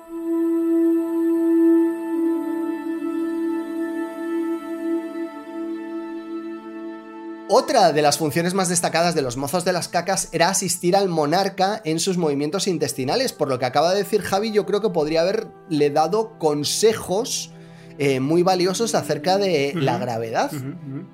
[7.53, 11.09] Otra de las funciones más destacadas de los mozos de las cacas era asistir al
[11.09, 13.33] monarca en sus movimientos intestinales.
[13.33, 17.51] Por lo que acaba de decir Javi, yo creo que podría haberle dado consejos
[17.99, 20.53] eh, muy valiosos acerca de la gravedad.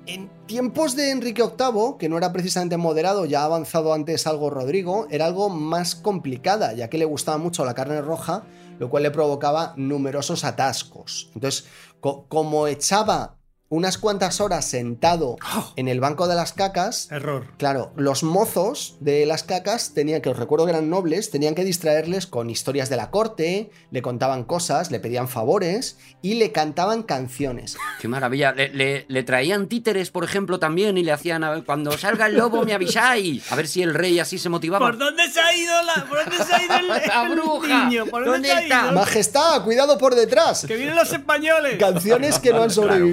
[0.05, 4.51] En tiempos de Enrique VIII, que no era precisamente moderado, ya ha avanzado antes algo
[4.51, 8.43] Rodrigo, era algo más complicada, ya que le gustaba mucho la carne roja,
[8.77, 11.31] lo cual le provocaba numerosos atascos.
[11.33, 11.65] Entonces,
[11.99, 13.36] co- como echaba
[13.69, 15.35] unas cuantas horas sentado
[15.75, 17.47] en el banco de las cacas, Error.
[17.57, 21.65] Claro, los mozos de las cacas tenían que, os recuerdo que eran nobles, tenían que
[21.65, 27.03] distraerles con historias de la corte, le contaban cosas, le pedían favores y le cantaban
[27.03, 27.75] canciones.
[28.01, 28.53] Qué maravilla.
[28.53, 32.27] Le, le- le traían títeres, por ejemplo, también y le hacían, a ver, cuando salga
[32.27, 33.51] el lobo me avisáis.
[33.51, 34.85] A ver si el rey así se motivaba.
[34.85, 37.85] ¿Por dónde se ha ido la, por dónde se ha ido el, La el bruja.
[37.85, 38.05] niño?
[38.05, 38.91] ¿Por ¿Dónde dónde, se ha está?
[38.93, 40.65] Majestad, cuidado por detrás.
[40.65, 41.77] Que vienen los españoles.
[41.77, 43.05] Canciones que no han Claro.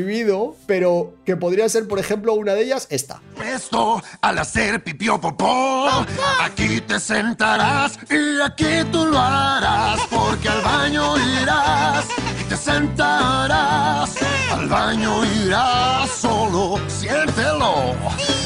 [0.66, 3.20] Pero que podría ser, por ejemplo, una de ellas esta.
[3.36, 5.88] Presto al hacer pipió popó.
[6.40, 10.00] Aquí te sentarás y aquí tú lo harás.
[10.10, 12.04] Porque al baño irás
[12.40, 14.16] y te sentarás.
[14.52, 17.94] Al baño irás solo, siéntelo.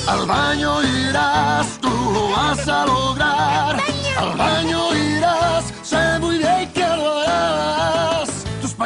[0.07, 3.77] Al baño irás, tú lo vas a lograr.
[4.17, 6.78] Al baño irás, sé muy bien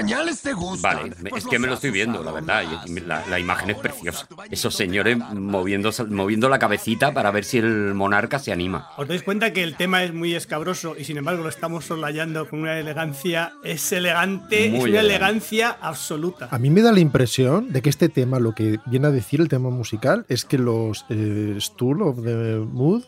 [0.03, 0.97] pañales te gustan.
[0.97, 2.62] Vale, pues es que me lo estoy viendo, la verdad.
[3.07, 4.27] La, la imagen es preciosa.
[4.51, 8.91] Esos señores moviendo, moviendo la cabecita para ver si el monarca se anima.
[8.97, 12.49] Os dais cuenta que el tema es muy escabroso y sin embargo lo estamos soslayando
[12.49, 13.53] con una elegancia.
[13.65, 15.07] Es elegante, Muy es una elegante.
[15.15, 16.49] elegancia absoluta.
[16.51, 19.41] A mí me da la impresión de que este tema, lo que viene a decir
[19.41, 23.03] el tema musical, es que los eh, Stool of the Mood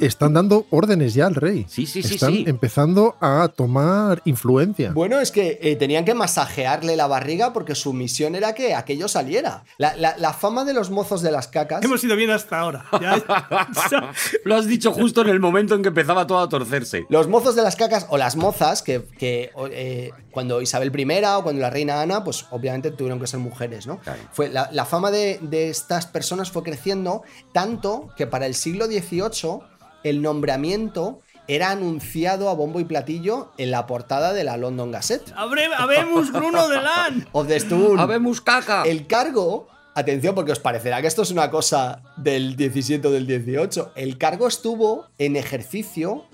[0.00, 1.66] están dando órdenes ya al rey.
[1.68, 2.44] Sí, sí, sí, Están sí.
[2.46, 4.92] empezando a tomar influencia.
[4.92, 9.08] Bueno, es que eh, tenían que masajearle la barriga porque su misión era que aquello
[9.08, 9.64] saliera.
[9.78, 11.82] La, la- la fama de los mozos de las cacas.
[11.84, 12.84] Hemos ido bien hasta ahora.
[13.00, 13.22] Ya-
[14.44, 17.04] Lo has dicho justo en el momento en que empezaba todo a torcerse.
[17.08, 21.42] Los mozos de las cacas o las mozas, que, que, eh, cuando Isabel I o
[21.42, 23.98] cuando la reina Ana, pues obviamente tuvieron que ser mujeres, ¿no?
[23.98, 24.20] Claro.
[24.32, 28.86] Fue, la, la fama de, de estas personas fue creciendo tanto que para el siglo
[28.86, 29.60] XVIII
[30.04, 35.32] el nombramiento era anunciado a bombo y platillo en la portada de la London Gazette.
[35.36, 37.28] Habemos Bruno de Lan.
[37.32, 37.98] Of the Stool.
[37.98, 38.84] ¡Habemos caca!
[38.84, 43.26] El cargo, atención, porque os parecerá que esto es una cosa del 17 o del
[43.26, 43.92] 18.
[43.94, 46.24] El cargo estuvo en ejercicio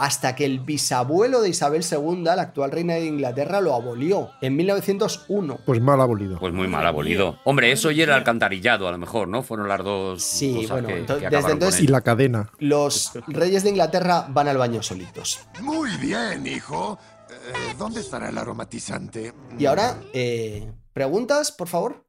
[0.00, 4.56] hasta que el bisabuelo de Isabel II, la actual reina de Inglaterra, lo abolió en
[4.56, 5.58] 1901.
[5.66, 6.38] Pues mal abolido.
[6.38, 7.38] Pues muy mal abolido.
[7.44, 9.42] Hombre, eso y el alcantarillado, a lo mejor, ¿no?
[9.42, 12.50] Fueron las dos Sí, cosas bueno, que, entonces, que desde entonces- Y la cadena.
[12.58, 15.40] Los reyes de Inglaterra van al baño solitos.
[15.60, 16.98] Muy bien, hijo.
[17.30, 19.34] Eh, ¿Dónde estará el aromatizante?
[19.58, 22.04] Y ahora, eh, preguntas, por favor.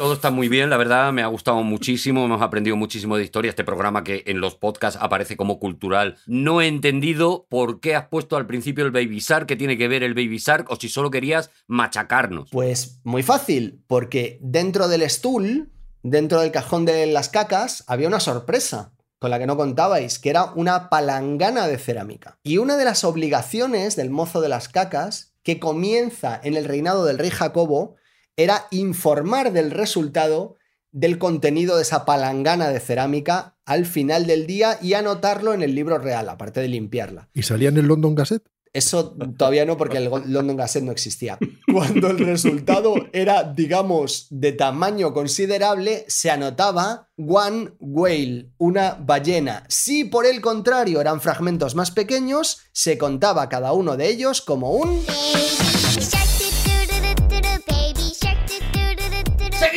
[0.00, 3.50] Todo está muy bien, la verdad, me ha gustado muchísimo, hemos aprendido muchísimo de historia.
[3.50, 6.16] Este programa que en los podcasts aparece como cultural.
[6.26, 9.88] No he entendido por qué has puesto al principio el Baby Shark, qué tiene que
[9.88, 12.48] ver el Baby Shark, o si solo querías machacarnos.
[12.48, 15.70] Pues muy fácil, porque dentro del stool,
[16.02, 20.30] dentro del cajón de las cacas, había una sorpresa con la que no contabais, que
[20.30, 22.38] era una palangana de cerámica.
[22.42, 27.04] Y una de las obligaciones del mozo de las cacas, que comienza en el reinado
[27.04, 27.96] del rey Jacobo,
[28.36, 30.56] era informar del resultado
[30.92, 35.74] del contenido de esa palangana de cerámica al final del día y anotarlo en el
[35.74, 37.28] libro real, aparte de limpiarla.
[37.32, 38.48] ¿Y salía en el London Gazette?
[38.72, 41.38] Eso todavía no, porque el London Gazette no existía.
[41.72, 49.64] Cuando el resultado era, digamos, de tamaño considerable, se anotaba one whale, una ballena.
[49.68, 54.70] Si por el contrario eran fragmentos más pequeños, se contaba cada uno de ellos como
[54.70, 55.00] un...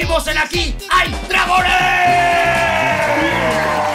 [0.03, 0.75] ¡Seguimos en aquí!
[0.89, 1.71] ¡Hay dragones!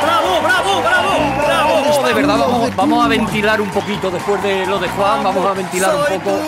[0.02, 1.34] ¡Bravo, bravo, bravo!
[1.36, 1.98] ¡Bravo!
[1.98, 5.44] Oh, de verdad, vamos, vamos a ventilar un poquito después de lo de Juan, vamos
[5.44, 6.40] a ventilar Soy un poco.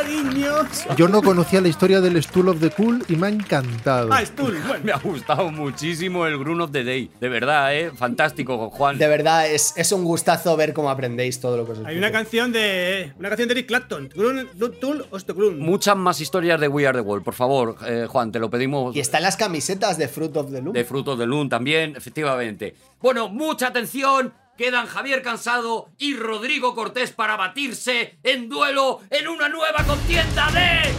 [0.00, 0.96] Of the Loom.
[0.96, 4.12] Yo no conocía la historia del Stool of the Cool y me ha encantado.
[4.12, 4.58] Ah, Stool.
[4.66, 7.10] Bueno, Me ha gustado muchísimo el Grun of the Day.
[7.20, 7.90] De verdad, ¿eh?
[7.94, 8.98] Fantástico, Juan.
[8.98, 11.98] De verdad, es, es un gustazo ver cómo aprendéis todo lo que os hay explico.
[12.00, 14.08] una canción de una canción de Eric Clapton.
[14.14, 14.48] Grun,
[14.80, 15.58] Tool, Ostogrun.
[15.58, 18.94] Muchas más historias de We Are the World, por favor, eh, Juan, te lo pedimos.
[18.96, 20.72] Y están las camisetas de Fruit of the Loom.
[20.72, 22.74] De Frutos de Loon también, efectivamente.
[23.00, 24.32] Bueno, mucha atención.
[24.58, 30.92] Quedan Javier Cansado y Rodrigo Cortés para batirse en duelo en una nueva contienda de.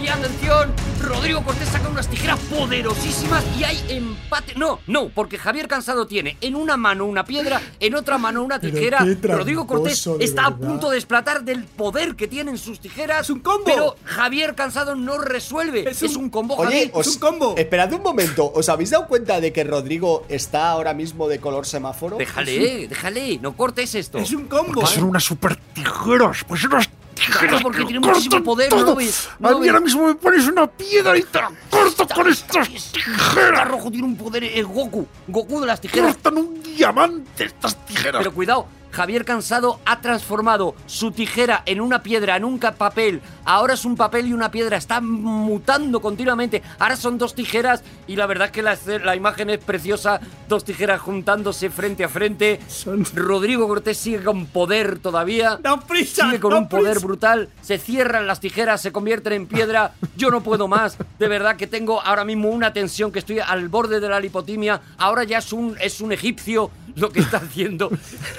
[0.00, 0.72] Y atención,
[1.08, 4.54] Rodrigo Cortés saca unas tijeras poderosísimas y hay empate.
[4.56, 8.60] No, no, porque Javier Cansado tiene en una mano una piedra, en otra mano una
[8.60, 9.06] tijera.
[9.22, 13.22] Rodrigo Cortés está a punto de explotar del poder que tienen sus tijeras.
[13.22, 13.64] Es un combo.
[13.64, 15.88] Pero Javier Cansado no resuelve.
[15.88, 16.90] Es, Es un- un combo, Oye, Javier.
[16.92, 17.54] os, un combo.
[17.56, 21.64] Esperad un momento, ¿os habéis dado cuenta de que Rodrigo está ahora mismo de color
[21.66, 22.16] semáforo?
[22.18, 24.18] Déjale, déjale, no cortes esto.
[24.18, 24.84] Es un combo.
[24.86, 28.96] Son unas super tijeras, pues unas Claro, porque que tiene muchísimo poder, ¿no todo.
[28.96, 29.28] ves?
[29.38, 29.70] ¿No A lo mí ves?
[29.74, 33.68] ahora mismo me pones una piedra y te la corto con estas tijeras.
[33.68, 35.06] rojo tiene un poder, es Goku.
[35.26, 36.14] Goku de las tijeras.
[36.14, 38.18] Cortan un diamante estas tijeras.
[38.20, 43.20] Pero cuidado, Javier Cansado ha transformado su tijera en una piedra, en un papel.
[43.44, 44.76] Ahora es un papel y una piedra.
[44.76, 46.62] Está mutando continuamente.
[46.78, 50.20] Ahora son dos tijeras y la verdad es que la, imagen es preciosa.
[50.48, 52.60] Dos tijeras juntándose frente a frente.
[52.68, 55.58] Son- Rodrigo Cortés sigue con poder todavía.
[55.62, 56.24] ¡Da prisa!
[56.24, 57.06] Sigue con ¡Da un poder prisa!
[57.06, 59.92] brutal, se cierran las tijeras, se convierten en piedra.
[60.16, 60.96] Yo no puedo más.
[61.18, 64.80] De verdad que tengo ahora mismo una tensión que estoy al borde de la lipotimia.
[64.98, 67.90] Ahora ya es un, es un egipcio lo que está haciendo.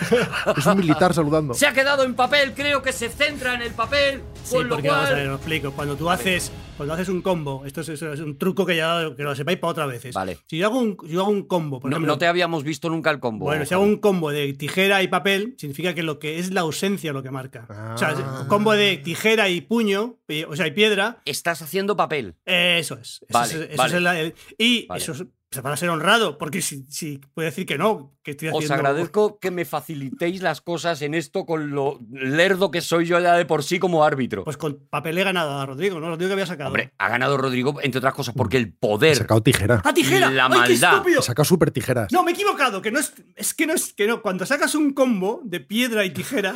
[0.58, 1.54] Es un militar saludando.
[1.54, 4.22] Se ha quedado en papel, creo que se centra en el papel.
[4.44, 5.28] Sí, con lo porque vamos a ver, cual.
[5.28, 5.72] lo explico.
[5.72, 9.36] Cuando tú haces, cuando haces un combo, esto es, un truco que ya que lo
[9.36, 10.16] sepáis para otras veces.
[10.16, 10.38] Vale.
[10.48, 12.64] Si yo hago un, si yo hago un combo, por No, ejemplo, no te habíamos
[12.64, 13.46] visto nunca el combo.
[13.46, 16.62] Bueno, si hago un combo de tijera y papel, significa que lo que es la
[16.62, 17.66] ausencia lo que marca.
[17.94, 18.40] O sea, Ah.
[18.42, 22.36] un combo de tijera y puño, y- o sea, y piedra, Estás haciendo papel.
[22.46, 23.20] eso es.
[23.22, 23.96] Eso Vale, es, eso vale.
[23.98, 25.02] es la- el- y Vale.
[25.04, 25.14] eso
[25.52, 28.58] es pues, para ser honrado, porque si, si puede decir que no, que estoy Os
[28.58, 28.76] haciendo.
[28.76, 33.34] agradezco que me facilitéis las cosas en esto con lo lerdo que soy yo ya
[33.34, 34.44] de por sí como árbitro.
[34.44, 36.08] Pues con papel he ganado a Rodrigo, ¿no?
[36.10, 36.68] Rodrigo que había sacado.
[36.70, 39.16] Hombre, ha ganado Rodrigo, entre otras cosas, porque el He poder.
[39.16, 39.82] sacado tijera.
[39.84, 40.30] ¡Ah, tijera!
[40.30, 40.94] La ¡Ay, qué maldad.
[40.98, 41.20] estúpido!
[41.22, 42.12] He sacado super tijeras.
[42.12, 43.12] No, me he equivocado, que no es.
[43.36, 44.22] Es que no es que no.
[44.22, 46.54] Cuando sacas un combo de piedra y tijera.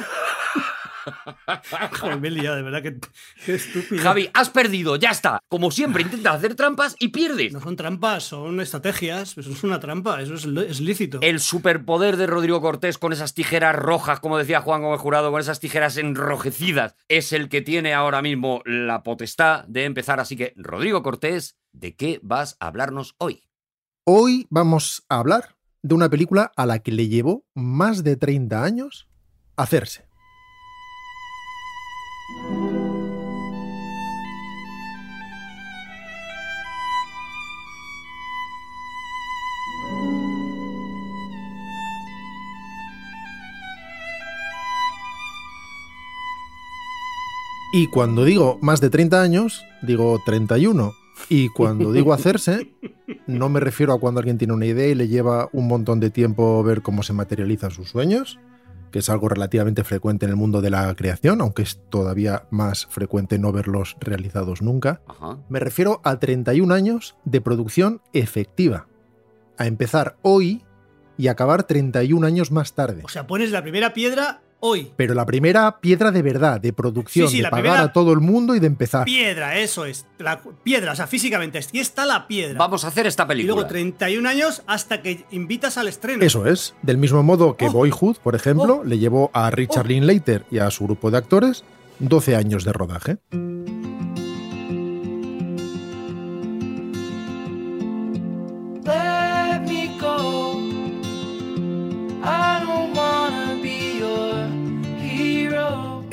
[2.00, 2.98] Joder, me he liado, de verdad que.
[3.46, 4.02] Qué estúpido.
[4.02, 5.40] Javi, has perdido, ya está.
[5.50, 7.54] Como siempre, intentas hacer trampas y pierdes.
[7.54, 9.38] No son trampas, son estrategias.
[9.38, 11.20] Eso es una trampa, eso es, es lícito.
[11.22, 15.42] El superpoder de Rodrigo Cortés con esas tijeras rojas, como decía Juan Gómez Jurado, con
[15.42, 20.20] esas tijeras enrojecidas, es el que tiene ahora mismo la potestad de empezar.
[20.20, 23.44] Así que, Rodrigo Cortés, ¿de qué vas a hablarnos hoy?
[24.06, 28.64] Hoy vamos a hablar de una película a la que le llevó más de 30
[28.64, 29.08] años
[29.56, 30.06] hacerse.
[47.76, 50.94] Y cuando digo más de 30 años, digo 31.
[51.28, 52.72] Y cuando digo hacerse,
[53.26, 56.12] no me refiero a cuando alguien tiene una idea y le lleva un montón de
[56.12, 58.38] tiempo ver cómo se materializan sus sueños,
[58.94, 62.86] que es algo relativamente frecuente en el mundo de la creación, aunque es todavía más
[62.86, 65.02] frecuente no verlos realizados nunca.
[65.08, 65.40] Ajá.
[65.50, 68.88] Me refiero a 31 años de producción efectiva.
[69.58, 70.64] A empezar hoy
[71.18, 73.02] y acabar 31 años más tarde.
[73.04, 74.92] O sea, pones la primera piedra Hoy.
[74.96, 78.14] Pero la primera piedra de verdad, de producción, Sí, sí, de la pagar a todo
[78.14, 79.04] el mundo y de empezar.
[79.04, 80.06] Piedra, eso es.
[80.20, 81.58] La piedra, o sea, físicamente.
[81.58, 82.58] Aquí está la piedra.
[82.58, 83.56] Vamos a hacer esta y película.
[83.56, 86.24] luego 31 años hasta que invitas al estreno.
[86.24, 86.76] Eso es.
[86.82, 87.72] Del mismo modo que Oh.
[87.74, 88.84] Boyhood, por ejemplo, Oh.
[88.86, 89.90] le llevó a Richard Oh.
[89.90, 91.66] Linklater y a su grupo de actores
[92.00, 93.18] 12 años de rodaje.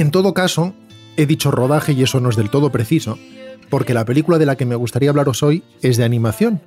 [0.00, 0.72] En todo caso,
[1.18, 3.18] he dicho rodaje y eso no es del todo preciso,
[3.68, 6.62] porque la película de la que me gustaría hablaros hoy es de animación,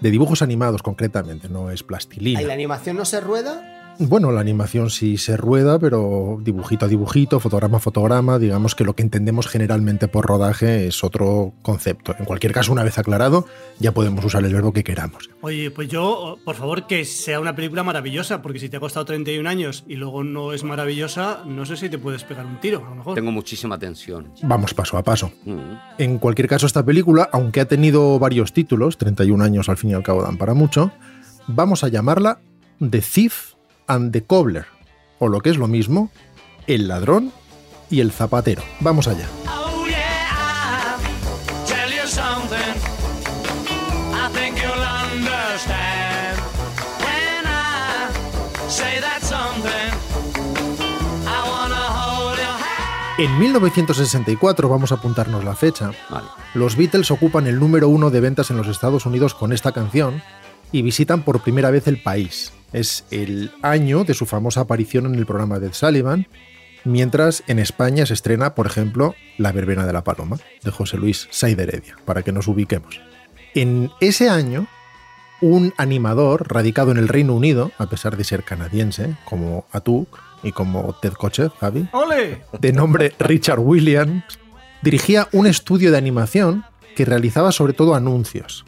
[0.00, 2.40] de dibujos animados concretamente, no es plastilina.
[2.40, 3.81] ¿Y la animación no se rueda?
[3.98, 8.84] Bueno, la animación sí se rueda, pero dibujito a dibujito, fotograma a fotograma, digamos que
[8.84, 12.14] lo que entendemos generalmente por rodaje es otro concepto.
[12.18, 13.46] En cualquier caso, una vez aclarado,
[13.78, 15.30] ya podemos usar el verbo que queramos.
[15.40, 19.04] Oye, pues yo, por favor, que sea una película maravillosa, porque si te ha costado
[19.04, 22.84] 31 años y luego no es maravillosa, no sé si te puedes pegar un tiro,
[22.84, 23.14] a lo mejor.
[23.14, 24.32] Tengo muchísima tensión.
[24.42, 25.32] Vamos paso a paso.
[25.44, 25.76] Mm.
[25.98, 29.94] En cualquier caso, esta película, aunque ha tenido varios títulos, 31 años al fin y
[29.94, 30.92] al cabo dan para mucho,
[31.46, 32.40] vamos a llamarla
[32.78, 33.51] The Thief
[33.86, 34.66] and the Cobbler,
[35.18, 36.10] o lo que es lo mismo,
[36.66, 37.32] El ladrón
[37.90, 38.62] y el zapatero.
[38.80, 39.28] Vamos allá.
[53.18, 56.26] En 1964, vamos a apuntarnos la fecha, Vale.
[56.54, 60.22] los Beatles ocupan el número uno de ventas en los Estados Unidos con esta canción
[60.72, 62.52] y visitan por primera vez el país.
[62.72, 66.26] Es el año de su famosa aparición en el programa de Sullivan,
[66.84, 71.28] mientras en España se estrena, por ejemplo, La verbena de la paloma, de José Luis
[71.30, 73.00] Said Heredia, para que nos ubiquemos.
[73.54, 74.66] En ese año,
[75.42, 80.52] un animador radicado en el Reino Unido, a pesar de ser canadiense, como Atuk y
[80.52, 82.42] como Ted Kochev, Javi, ¡Ole!
[82.58, 84.24] de nombre Richard Williams,
[84.82, 86.64] dirigía un estudio de animación
[86.96, 88.64] que realizaba sobre todo anuncios.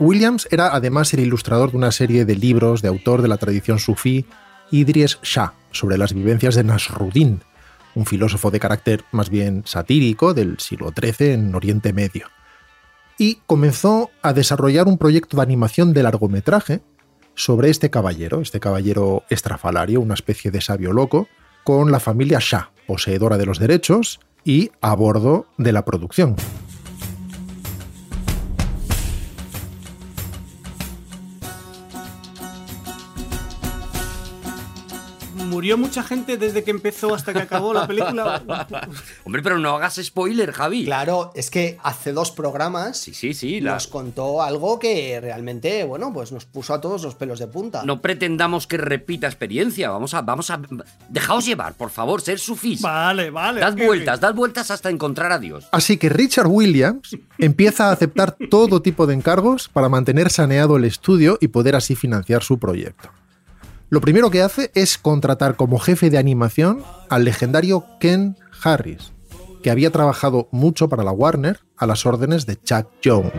[0.00, 3.78] Williams era además el ilustrador de una serie de libros de autor de la tradición
[3.78, 4.26] sufí
[4.70, 7.42] Idries Shah sobre las vivencias de Nasruddin,
[7.94, 12.28] un filósofo de carácter más bien satírico del siglo XIII en Oriente Medio.
[13.18, 16.80] Y comenzó a desarrollar un proyecto de animación de largometraje
[17.34, 21.28] sobre este caballero, este caballero estrafalario, una especie de sabio loco,
[21.64, 26.36] con la familia Shah, poseedora de los derechos y a bordo de la producción.
[35.58, 38.40] ¿Murió mucha gente desde que empezó hasta que acabó la película?
[39.24, 40.84] Hombre, pero no hagas spoiler, Javi.
[40.84, 43.60] Claro, es que hace dos programas Sí, sí, sí.
[43.60, 47.48] la- nos contó algo que realmente, bueno, pues nos puso a todos los pelos de
[47.48, 47.82] punta.
[47.84, 49.90] No pretendamos que repita experiencia.
[49.90, 50.60] Vamos a, vamos a.
[51.08, 52.80] Dejaos llevar, por favor, ser sufís.
[52.80, 53.58] Vale, vale.
[53.60, 55.66] Dad vueltas, dad vueltas hasta encontrar a Dios.
[55.72, 60.84] Así que Richard Williams empieza a aceptar todo tipo de encargos para mantener saneado el
[60.84, 63.08] estudio y poder así financiar su proyecto.
[63.90, 69.12] Lo primero que hace es contratar como jefe de animación al legendario Ken Harris,
[69.62, 73.32] que había trabajado mucho para la Warner a las órdenes de Chuck Jones.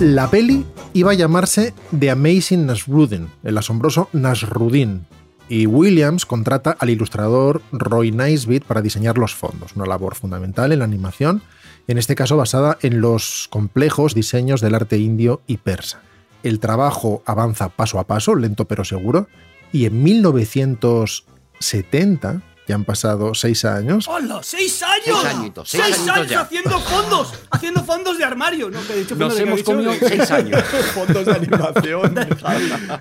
[0.00, 5.06] La peli iba a llamarse The Amazing Nasruddin, el asombroso Nasruddin,
[5.48, 10.78] y Williams contrata al ilustrador Roy Nisbet para diseñar los fondos, una labor fundamental en
[10.78, 11.42] la animación,
[11.86, 16.02] en este caso basada en los complejos diseños del arte indio y persa.
[16.42, 19.28] El trabajo avanza paso a paso, lento pero seguro,
[19.72, 24.40] y en 1970, ya han pasado seis años, ¡Hola!
[24.42, 25.20] ¡Seis años!
[25.22, 26.40] Seis añitos, seis ¡Seis añitos años ya.
[26.40, 27.34] haciendo fondos!
[27.50, 28.70] ¡Haciendo fondos de armario!
[28.70, 30.62] No, que he dicho Nos hemos comido seis años.
[30.94, 32.14] Fondos de animación.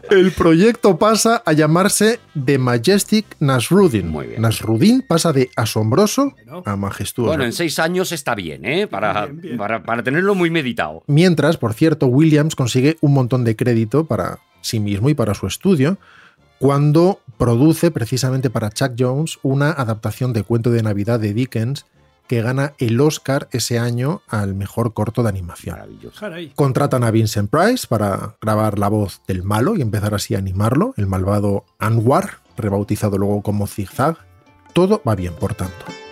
[0.09, 4.09] el proyecto pasa a llamarse The Majestic Nasruddin.
[4.09, 4.41] Muy bien.
[4.41, 6.33] Nasruddin pasa de asombroso
[6.65, 7.27] a majestuoso.
[7.29, 8.87] Bueno, en seis años está bien, ¿eh?
[8.87, 9.57] Para, Bien, bien.
[9.57, 11.03] para, para tenerlo muy meditado.
[11.07, 15.47] Mientras, por cierto, Williams consigue un montón de crédito para sí mismo y para su
[15.47, 15.97] estudio
[16.63, 21.85] cuando produce precisamente para Chuck Jones una adaptación de cuento de Navidad de Dickens
[22.25, 25.77] que gana el Oscar ese año al mejor corto de animación.
[26.55, 30.93] Contratan a Vincent Price para grabar la voz del malo y empezar así a animarlo,
[30.95, 34.15] el malvado Anwar, rebautizado luego como Zigzag.
[34.71, 36.02] Todo va bien, por tanto.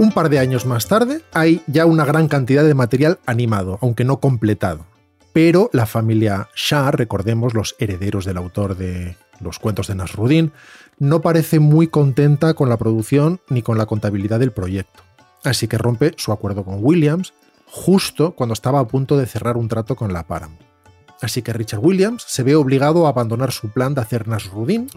[0.00, 4.02] Un par de años más tarde hay ya una gran cantidad de material animado, aunque
[4.02, 4.86] no completado.
[5.34, 10.52] Pero la familia Shah, recordemos los herederos del autor de los cuentos de Nasruddin,
[10.98, 15.02] no parece muy contenta con la producción ni con la contabilidad del proyecto.
[15.44, 17.34] así que rompe su acuerdo con Williams
[17.66, 20.62] justo cuando estaba a punto de cerrar un trato con la Paramount.
[21.20, 24.88] Así que Richard Williams se ve obligado a abandonar su plan de hacer Nasruddin.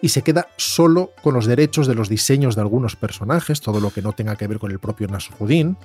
[0.00, 3.90] Y se queda solo con los derechos de los diseños de algunos personajes, todo lo
[3.90, 5.76] que no tenga que ver con el propio Nasruddin,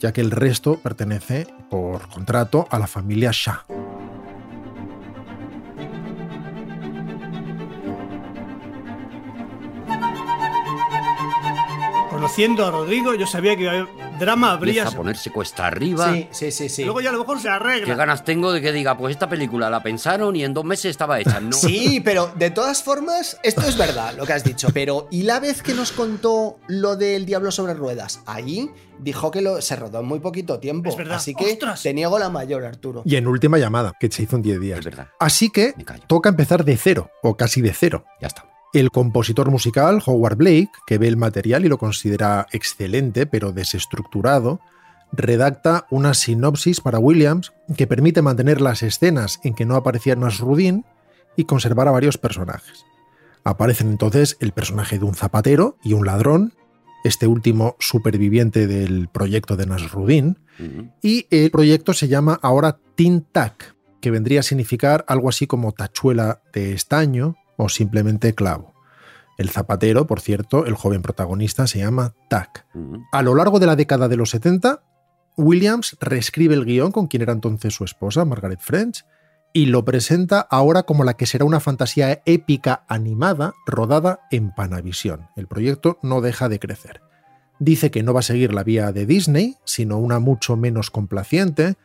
[0.00, 3.64] ya que el resto pertenece por contrato a la familia Shah.
[12.10, 14.82] Conociendo a Rodrigo, yo sabía que iba a drama, habría.
[14.82, 16.12] Empieza a ponerse cuesta arriba.
[16.12, 16.84] Sí, sí, sí, sí.
[16.84, 17.94] Luego ya a lo mejor se Qué arregla.
[17.94, 21.20] ganas tengo de que diga, pues esta película la pensaron y en dos meses estaba
[21.20, 21.40] hecha.
[21.40, 21.52] No.
[21.52, 24.68] Sí, pero de todas formas, esto es verdad lo que has dicho.
[24.72, 28.20] Pero, ¿y la vez que nos contó lo del Diablo sobre Ruedas?
[28.26, 30.88] Ahí dijo que lo, se rodó en muy poquito tiempo.
[30.90, 31.16] Es verdad.
[31.16, 31.82] Así que ¡Ostras!
[31.82, 33.02] te niego la mayor, Arturo.
[33.04, 34.84] Y en última llamada, que se hizo en 10 Es días.
[34.84, 35.08] verdad.
[35.18, 35.74] Así que
[36.06, 38.04] toca empezar de cero, o casi de cero.
[38.20, 38.44] Ya está.
[38.72, 44.60] El compositor musical, Howard Blake, que ve el material y lo considera excelente, pero desestructurado,
[45.12, 50.86] redacta una sinopsis para Williams que permite mantener las escenas en que no aparecía Nasruddin
[51.36, 52.86] y conservar a varios personajes.
[53.44, 56.54] Aparecen entonces el personaje de un zapatero y un ladrón,
[57.04, 60.38] este último superviviente del proyecto de Nasruddin,
[61.02, 65.72] y el proyecto se llama ahora Tin Tac, que vendría a significar algo así como
[65.72, 68.74] tachuela de estaño o simplemente clavo.
[69.38, 72.66] El zapatero, por cierto, el joven protagonista, se llama Tac.
[72.74, 73.02] Ujú.
[73.12, 74.82] A lo largo de la década de los 70,
[75.36, 79.04] Williams reescribe el guion con quien era entonces su esposa, Margaret French,
[79.54, 85.28] y lo presenta ahora como la que será una fantasía épica animada rodada en Panavisión.
[85.36, 87.00] El proyecto no deja de crecer.
[87.58, 91.76] Dice que no va a seguir la vía de Disney, sino una mucho menos complaciente,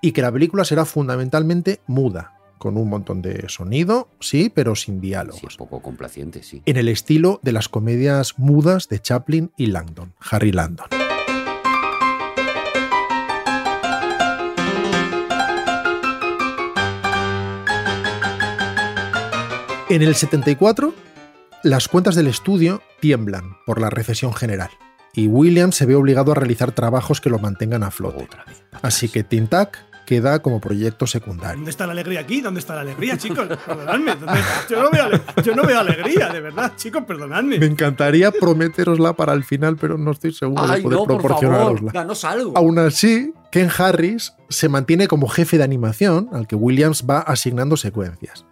[0.00, 4.96] y que la película será fundamentalmente muda, con un montón de sonido, sí, pero sin
[4.96, 6.62] Sí, diálogos es poco complaciente, sí.
[6.66, 10.86] en el estilo de las comedias mudas de Chaplin y Langdon, Harry Langdon.
[19.88, 20.94] En el 74,
[21.62, 24.70] las cuentas del estudio tiemblan por la recesión general
[25.14, 28.24] y Williams se ve obligado a realizar trabajos que lo mantengan a flote.
[28.24, 28.62] Otra vez.
[28.82, 31.54] Así que Tintac queda como proyecto secundario.
[31.54, 32.40] ¿Dónde está la alegría aquí?
[32.40, 33.46] ¿Dónde está la alegría, chicos?
[33.64, 34.16] Perdonadme.
[34.16, 37.60] ¿dónde- Yo no, veo, ale- yo no veo alegría, de verdad, chicos, perdonadme.
[37.60, 41.92] Me encantaría prometerosla para el final, pero no estoy seguro de poder no, proporcionarosla.
[41.92, 42.58] danos algo.
[42.58, 47.76] Aún así, Ken Harris se mantiene como jefe de animación al que Williams va asignando
[47.76, 48.44] secuencias.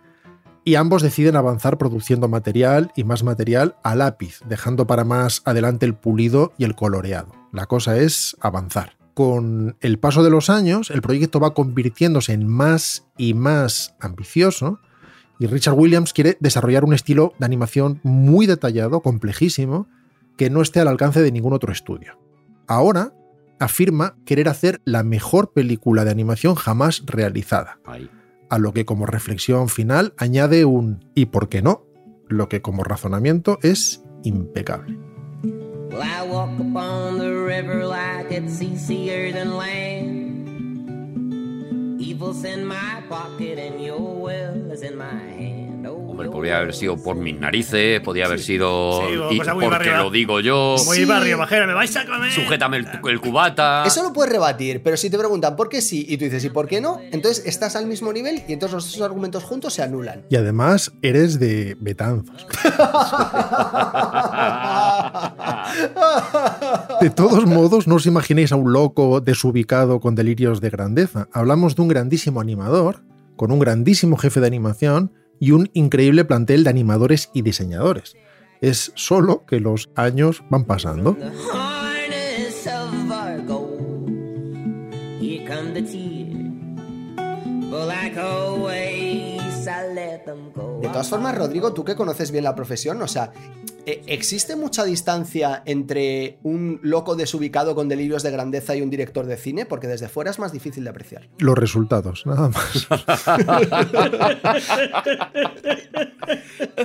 [0.62, 5.86] Y ambos deciden avanzar produciendo material y más material a lápiz, dejando para más adelante
[5.86, 7.32] el pulido y el coloreado.
[7.52, 8.97] La cosa es avanzar.
[9.18, 14.78] Con el paso de los años, el proyecto va convirtiéndose en más y más ambicioso
[15.40, 19.88] y Richard Williams quiere desarrollar un estilo de animación muy detallado, complejísimo,
[20.36, 22.16] que no esté al alcance de ningún otro estudio.
[22.68, 23.12] Ahora
[23.58, 27.80] afirma querer hacer la mejor película de animación jamás realizada,
[28.48, 31.84] a lo que como reflexión final añade un ¿y por qué no?
[32.28, 35.07] Lo que como razonamiento es impecable.
[35.90, 40.08] Well, I walk upon the river like it's easier than land.
[42.00, 45.67] Evil's in my pocket and your will is in my hand.
[45.86, 49.90] Hombre, podría haber sido por mis narices, podría haber sido Sí, y cosa muy porque
[49.90, 50.76] barrio- lo digo yo.
[50.84, 51.04] Muy Sí.
[51.04, 52.32] barrio bajera, me vais a comer.
[52.32, 53.84] Sujétame el, el cubata.
[53.86, 56.50] Eso lo puedes rebatir, pero si te preguntan por qué sí y tú dices y
[56.50, 59.82] por qué no, entonces estás al mismo nivel y entonces los dos argumentos juntos se
[59.82, 60.24] anulan.
[60.28, 62.46] Y además eres de Betanzos.
[67.00, 71.28] De todos modos, no os imaginéis a un loco desubicado con delirios de grandeza.
[71.32, 73.02] Hablamos de un grandísimo animador,
[73.36, 78.16] con un grandísimo jefe de animación y un increíble plantel de animadores y diseñadores.
[78.60, 81.16] Es solo que los años van pasando.
[90.88, 93.30] De todas formas, Rodrigo, tú que conoces bien la profesión, o sea,
[93.84, 99.26] eh, ¿existe mucha distancia entre un loco desubicado con delirios de grandeza y un director
[99.26, 99.66] de cine?
[99.66, 101.28] Porque desde fuera es más difícil de apreciar.
[101.40, 102.88] Los resultados, nada más.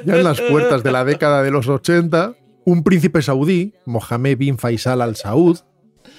[0.06, 2.36] Ya en las puertas de la década de los 80,
[2.66, 5.60] un príncipe saudí, Mohammed bin Faisal al Saud,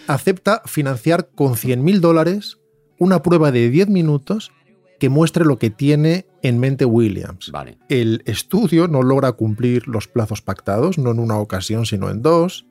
[0.07, 2.59] acepta financiar con 100.000 dólares
[2.99, 4.53] una prueba de 10 minutos
[4.99, 7.51] que muestre lo que tiene en mente Williams.
[7.51, 7.78] Vale.
[7.88, 12.66] El estudio no logra cumplir los plazos pactados, no en una ocasión, sino en dos,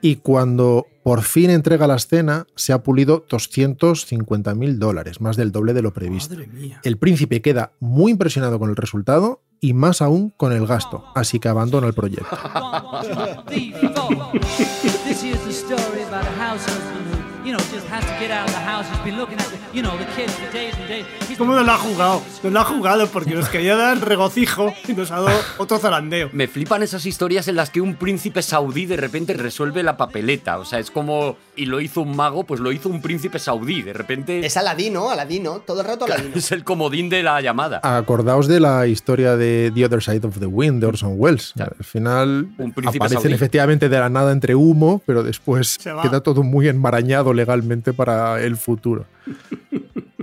[0.00, 5.74] y cuando por fin entrega la escena, se ha pulido 250.000 dólares, más del doble
[5.74, 6.34] de lo previsto.
[6.34, 6.80] Madre mía.
[6.84, 11.40] El príncipe queda muy impresionado con el resultado y más aún con el gasto, así
[11.40, 12.28] que abandona el proyecto.
[17.46, 18.86] You know, just has to get out of the house.
[18.90, 21.06] He's been looking at, the, you know, the kids for days and days.
[21.28, 22.20] He's ¿Cómo nos lo ha jugado?
[22.42, 26.28] Nos lo ha jugado porque nos quería dar regocijo y nos ha dado otro zarandeo.
[26.32, 30.58] Me flipan esas historias en las que un príncipe saudí de repente resuelve la papeleta.
[30.58, 31.36] O sea, es como.
[31.54, 33.80] Y lo hizo un mago, pues lo hizo un príncipe saudí.
[33.82, 34.44] De repente.
[34.44, 36.34] Es Aladino, Aladino, todo el rato Aladino.
[36.34, 37.80] Es el comodín de la llamada.
[37.84, 41.54] Acordaos de la historia de The Other Side of the Wind de Orson Welles.
[41.60, 43.34] Al final Un príncipe aparecen saudí.
[43.34, 48.56] efectivamente de la nada entre humo, pero después queda todo muy enmarañado legalmente para el
[48.56, 49.06] futuro.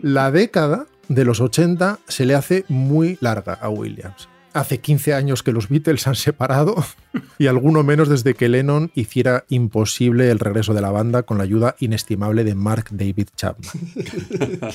[0.01, 4.27] La década de los 80 se le hace muy larga a Williams.
[4.53, 6.75] Hace 15 años que los Beatles han separado
[7.39, 11.43] y alguno menos desde que Lennon hiciera imposible el regreso de la banda con la
[11.43, 13.71] ayuda inestimable de Mark David Chapman.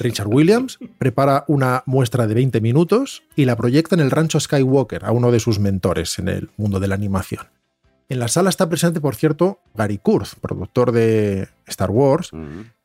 [0.00, 5.06] Richard Williams prepara una muestra de 20 minutos y la proyecta en el rancho Skywalker
[5.06, 7.46] a uno de sus mentores en el mundo de la animación.
[8.10, 12.30] En la sala está presente, por cierto, Gary Kurz, productor de Star Wars,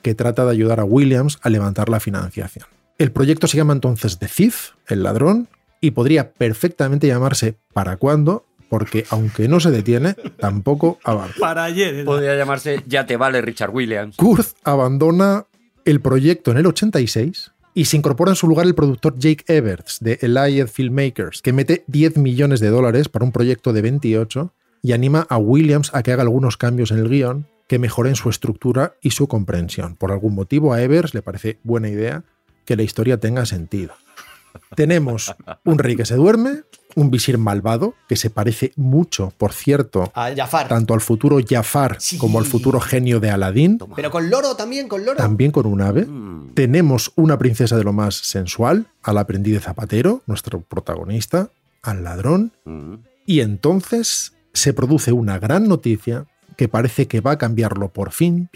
[0.02, 2.66] que trata de ayudar a Williams a levantar la financiación.
[2.98, 5.48] El proyecto se llama entonces The Thief, el ladrón,
[5.80, 8.46] y podría perfectamente llamarse ¿Para cuándo?
[8.68, 11.40] Porque aunque no se detiene, tampoco avanza.
[11.40, 11.94] Para ayer.
[11.94, 12.06] era.
[12.06, 14.18] Podría llamarse Ya te vale Richard Williams.
[14.18, 15.46] Kurz abandona
[15.86, 20.00] el proyecto en el 86 y se incorpora en su lugar el productor Jake Everts
[20.02, 24.54] de Eliad Filmmakers, que mete 10 millones de dólares para un proyecto de 28
[24.84, 28.30] y anima a Williams a que haga algunos cambios en el guion que mejoren su
[28.30, 29.96] estructura y su comprensión.
[29.96, 32.24] Por algún motivo a Evers le parece buena idea
[32.66, 33.94] que la historia tenga sentido.
[34.76, 36.64] Tenemos un rey que se duerme,
[36.96, 40.68] un visir malvado, que se parece mucho, por cierto, A Jafar.
[40.68, 42.18] tanto al futuro Jafar Sí.
[42.20, 45.18] como al futuro genio de Aladín, Pero con loro también, con loro.
[45.18, 46.06] también con un ave.
[46.06, 46.54] Mm.
[46.54, 51.50] Tenemos una princesa de lo más sensual, al aprendiz de zapatero, nuestro protagonista,
[51.82, 52.52] al ladrón.
[52.66, 52.96] Mm.
[53.26, 58.50] Y entonces se produce una gran noticia que parece que va a cambiarlo por fin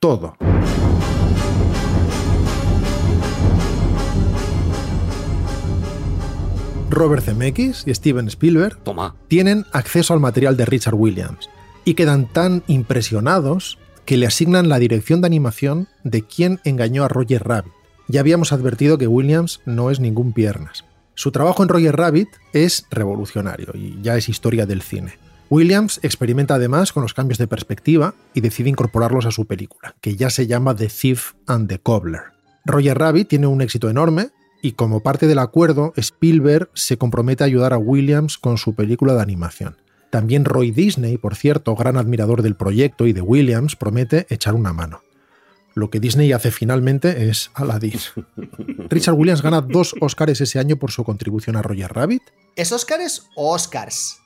[0.00, 0.36] todo.
[6.88, 9.14] Robert Zemeckis y Steven Spielberg Toma.
[9.28, 11.50] tienen acceso al material de Richard Williams
[11.84, 17.08] y quedan tan impresionados que le asignan la dirección de animación de quien engañó a
[17.08, 17.72] Roger Rabbit.
[18.08, 20.84] Ya habíamos advertido que Williams no es ningún piernas.
[21.14, 25.18] Su trabajo en Roger Rabbit es revolucionario y ya es historia del cine.
[25.48, 30.16] Williams experimenta además con los cambios de perspectiva y decide incorporarlos a su película, que
[30.16, 32.22] ya se llama The Thief and the Cobbler.
[32.64, 34.30] Roger Rabbit tiene un éxito enorme
[34.60, 39.14] y como parte del acuerdo, Spielberg se compromete a ayudar a Williams con su película
[39.14, 39.76] de animación.
[40.10, 44.72] También Roy Disney, por cierto, gran admirador del proyecto y de Williams, promete echar una
[44.72, 45.02] mano.
[45.74, 48.00] Lo que Disney hace finalmente es Aladdin.
[48.88, 52.22] Richard Williams gana dos Oscars ese año por su contribución a Roger Rabbit.
[52.56, 54.22] ¿Es Oscars o Oscars?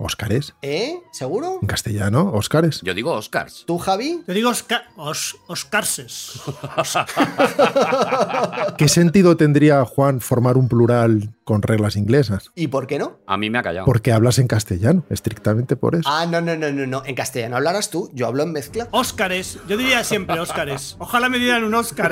[0.00, 0.54] Oscars.
[0.62, 0.98] ¿Eh?
[1.12, 1.58] ¿Seguro?
[1.60, 2.80] En castellano, Oscars.
[2.82, 3.64] Yo digo Oscars.
[3.66, 4.22] ¿Tú, Javi?
[4.26, 6.40] Yo digo Oscar, os, Oscarses.
[8.78, 12.50] ¿Qué sentido tendría, Juan, formar un plural con reglas inglesas?
[12.54, 13.18] ¿Y por qué no?
[13.26, 13.84] A mí me ha callado.
[13.84, 16.08] Porque hablas en castellano, estrictamente por eso.
[16.10, 17.02] Ah, no, no, no, no, no.
[17.04, 18.88] En castellano hablarás tú, yo hablo en mezcla.
[18.92, 19.58] Óscares.
[19.68, 20.96] Yo diría siempre Óscares.
[20.98, 22.10] Ojalá me dieran un Óscar.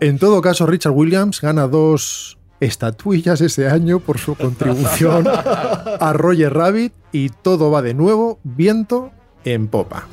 [0.00, 6.52] En todo caso, Richard Williams gana dos estatuillas ese año por su contribución a Roger
[6.54, 9.10] Rabbit y todo va de nuevo viento
[9.44, 10.06] en popa.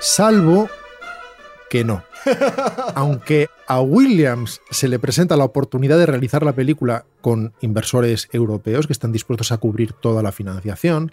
[0.00, 0.68] Salvo
[1.70, 2.04] que no.
[2.94, 8.86] Aunque a Williams se le presenta la oportunidad de realizar la película con inversores europeos
[8.86, 11.12] que están dispuestos a cubrir toda la financiación,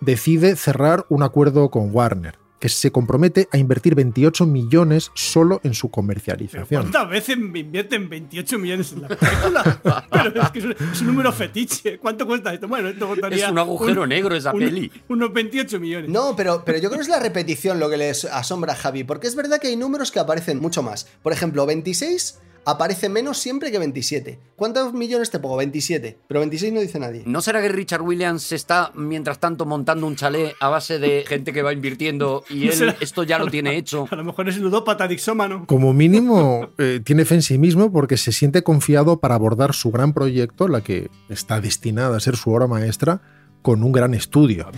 [0.00, 5.74] decide cerrar un acuerdo con Warner, que se compromete a invertir 28 millones solo en
[5.74, 6.82] su Pero comercialización.
[6.82, 10.06] ¿Cuántas veces me invierten 28 millones en la película?
[10.10, 11.98] Pero es que es un, es un número fetiche.
[11.98, 12.68] ¿Cuánto cuesta esto?
[12.68, 13.46] Bueno, esto costaría.
[13.46, 14.90] Es un agujero negro esa un- peli.
[15.08, 16.10] Unos 28 millones.
[16.10, 19.04] No, pero, pero yo creo que es la repetición lo que les asombra a Javi,
[19.04, 21.06] porque es verdad que hay números que aparecen mucho más.
[21.22, 24.38] Por ejemplo, 26 aparece menos siempre que 27.
[24.56, 25.56] ¿Cuántos millones te pongo?
[25.56, 26.18] 27.
[26.26, 27.22] Pero 26 no dice nadie.
[27.26, 31.52] ¿No será que Richard Williams está, mientras tanto, montando un chalet a base de gente
[31.52, 34.06] que va invirtiendo y ¿No él esto ya lo tiene hecho?
[34.10, 35.64] A lo mejor es ludópata dixómano.
[35.66, 39.90] Como mínimo, eh, tiene fe en sí mismo porque se siente confiado para abordar su
[39.90, 43.20] gran proyecto, la que está destinada a ser su obra maestra,
[43.62, 44.70] con un gran estudio.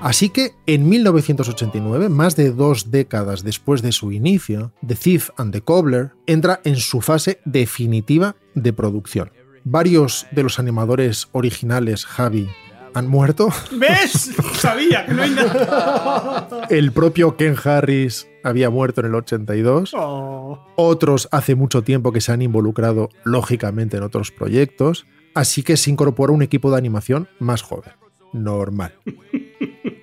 [0.00, 5.52] Así que en 1989, más de dos décadas después de su inicio, The Thief and
[5.52, 9.30] the Cobbler entra en su fase definitiva de producción.
[9.64, 12.48] Varios de los animadores originales, Javi,
[12.96, 13.50] han muerto.
[13.72, 14.30] ¿Ves?
[14.54, 16.48] Sabía que no hay nada.
[16.70, 19.92] El propio Ken Harris había muerto en el 82.
[19.96, 20.58] Oh.
[20.76, 25.06] Otros hace mucho tiempo que se han involucrado, lógicamente, en otros proyectos.
[25.34, 27.92] Así que se incorpora un equipo de animación más joven.
[28.32, 28.94] Normal.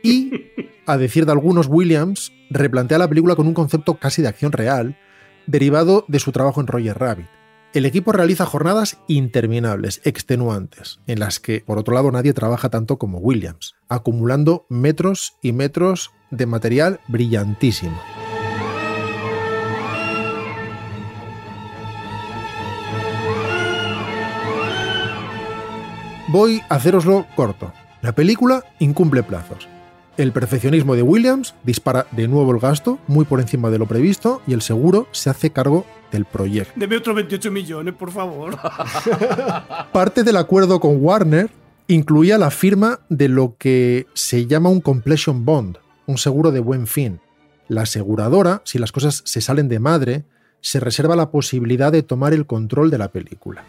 [0.05, 0.51] Y,
[0.85, 4.97] a decir de algunos, Williams replantea la película con un concepto casi de acción real,
[5.47, 7.27] derivado de su trabajo en Roger Rabbit.
[7.73, 12.97] El equipo realiza jornadas interminables, extenuantes, en las que, por otro lado, nadie trabaja tanto
[12.97, 17.97] como Williams, acumulando metros y metros de material brillantísimo.
[26.33, 27.71] Voy a haceroslo corto.
[28.01, 29.67] La película incumple plazos.
[30.17, 34.41] El perfeccionismo de Williams dispara de nuevo el gasto, muy por encima de lo previsto,
[34.47, 36.73] y el seguro se hace cargo del proyecto.
[36.75, 38.57] Deme otros 28 millones, por favor.
[39.93, 41.51] Parte del acuerdo con Warner
[41.85, 45.77] incluía la firma de lo que se llama un completion bond,
[46.07, 47.19] un seguro de buen fin.
[47.67, 50.25] La aseguradora, si las cosas se salen de madre,
[50.61, 53.63] se reserva la posibilidad de tomar el control de la película.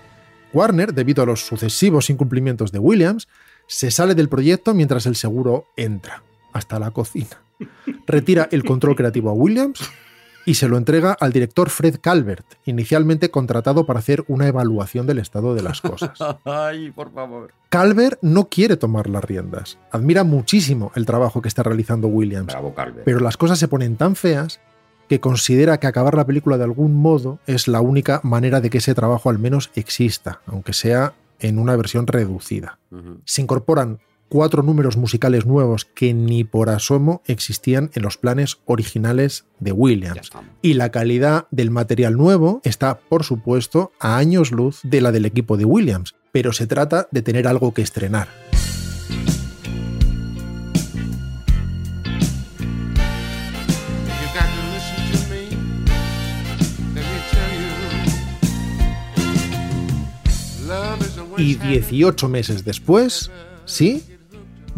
[0.55, 3.29] Warner, debido a los sucesivos incumplimientos de Williams,
[3.67, 7.43] se sale del proyecto mientras el seguro entra hasta la cocina.
[8.07, 9.81] Retira el control creativo a Williams
[10.47, 15.19] y se lo entrega al director Fred Calvert, inicialmente contratado para hacer una evaluación del
[15.19, 16.19] estado de las cosas.
[16.45, 17.53] Ay, por favor.
[17.71, 19.79] Calvert no quiere tomar las riendas.
[19.91, 22.53] Admira muchísimo el trabajo que está realizando Williams.
[22.53, 22.75] Bravo.
[23.05, 24.61] Pero las cosas se ponen tan feas
[25.09, 28.79] que considera que acabar la película de algún modo es la única manera de que
[28.79, 32.79] ese trabajo al menos exista, aunque sea en una versión reducida.
[33.25, 39.45] Se incorporan cuatro números musicales nuevos que ni por asomo existían en los planes originales
[39.61, 40.31] de Williams.
[40.63, 45.27] Y la calidad del material nuevo está, por supuesto, a años luz de la del
[45.27, 48.29] equipo de Williams, pero se trata de tener algo que estrenar.
[61.37, 63.33] Y 18 meses después,
[63.65, 64.05] sí,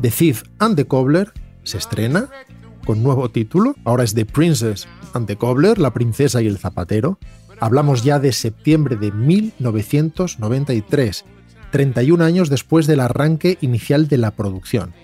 [0.00, 1.30] The Thief and the Cobbler
[1.62, 2.28] se estrena
[2.84, 3.74] con nuevo título.
[3.84, 7.18] Ahora es The Princess and the Cobbler, la princesa y el zapatero.
[7.60, 11.26] Hablamos ya de septiembre de 1993,
[11.70, 14.94] 31 años después del arranque inicial de la producción.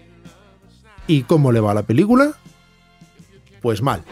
[1.06, 2.32] ¿Y cómo le va a la película?
[3.60, 4.04] Pues mal.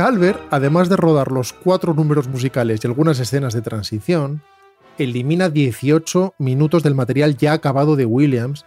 [0.00, 4.40] Calvert, además de rodar los cuatro números musicales y algunas escenas de transición,
[4.96, 8.64] elimina 18 minutos del material ya acabado de Williams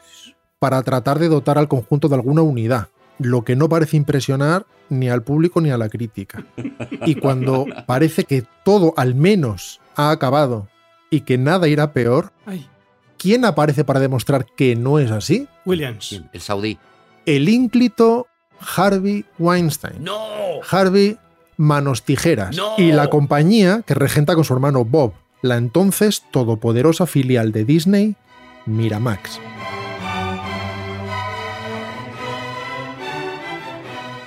[0.60, 5.10] para tratar de dotar al conjunto de alguna unidad, lo que no parece impresionar ni
[5.10, 6.46] al público ni a la crítica.
[7.04, 10.68] Y cuando parece que todo al menos ha acabado
[11.10, 12.32] y que nada irá peor,
[13.18, 15.48] ¿quién aparece para demostrar que no es así?
[15.66, 16.22] Williams.
[16.32, 16.78] El saudí.
[17.26, 18.28] El ínclito
[18.76, 20.04] Harvey Weinstein.
[20.04, 20.18] ¡No!
[20.70, 21.18] Harvey
[21.58, 22.76] Manos Tijeras ¡No!
[22.78, 28.16] y la compañía que regenta con su hermano Bob, la entonces todopoderosa filial de Disney,
[28.66, 29.40] Miramax.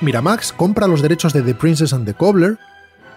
[0.01, 2.59] Miramax compra los derechos de The Princess and the Cobbler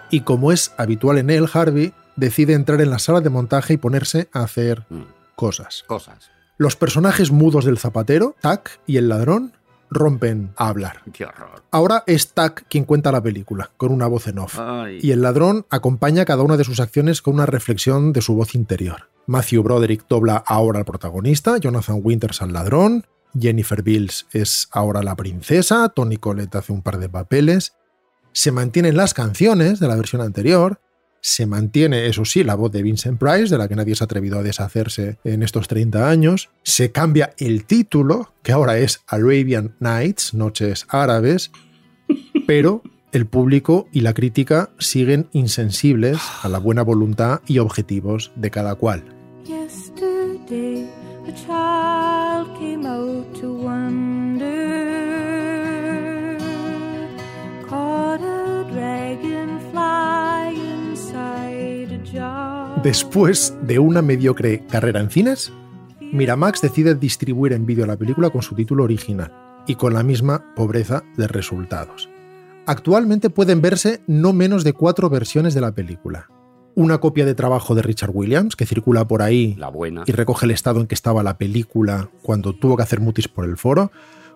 [0.09, 3.78] y como es habitual en él, Harvey decide entrar en la sala de montaje y
[3.78, 5.03] ponerse a hacer Mm,
[5.36, 5.84] cosas.
[5.88, 6.32] Cosas.
[6.57, 9.53] Los personajes mudos del zapatero, Tack y el ladrón,
[9.89, 11.01] rompen a hablar.
[11.13, 11.63] Qué horror.
[11.71, 14.59] Ahora es Tack quien cuenta la película, con una voz en off.
[14.59, 14.99] Ay.
[15.01, 18.55] Y el ladrón acompaña cada una de sus acciones con una reflexión de su voz
[18.55, 19.09] interior.
[19.27, 23.05] Matthew Broderick dobla ahora al protagonista, Jonathan Winters al ladrón,
[23.39, 27.73] Jennifer Bills es ahora la princesa, Tony Collette hace un par de papeles.
[28.31, 30.81] Se mantienen las canciones de la versión anterior,
[31.30, 34.05] se mantiene, eso sí, la voz de Vincent Price, de la que nadie se ha
[34.05, 36.49] atrevido a deshacerse en estos 30 años.
[36.63, 41.51] Se cambia el título, que ahora es Arabian Nights, Noches Árabes,
[42.47, 48.49] pero el público y la crítica siguen insensibles a la buena voluntad y objetivos de
[48.49, 49.03] cada cual.
[62.84, 65.51] Después de una mediocre carrera en cines,
[66.13, 69.34] Miramax decide distribuir en vídeo la película con su título original
[69.67, 72.09] y con la misma pobreza de resultados.
[72.67, 76.30] Actualmente pueden verse no menos de cuatro versiones de la película.
[76.73, 80.03] Una copia de trabajo de Richard Williams, que circula por ahí La buena.
[80.05, 83.43] y recoge el estado en que estaba la película cuando tuvo que hacer mutis por
[83.43, 83.91] el foro,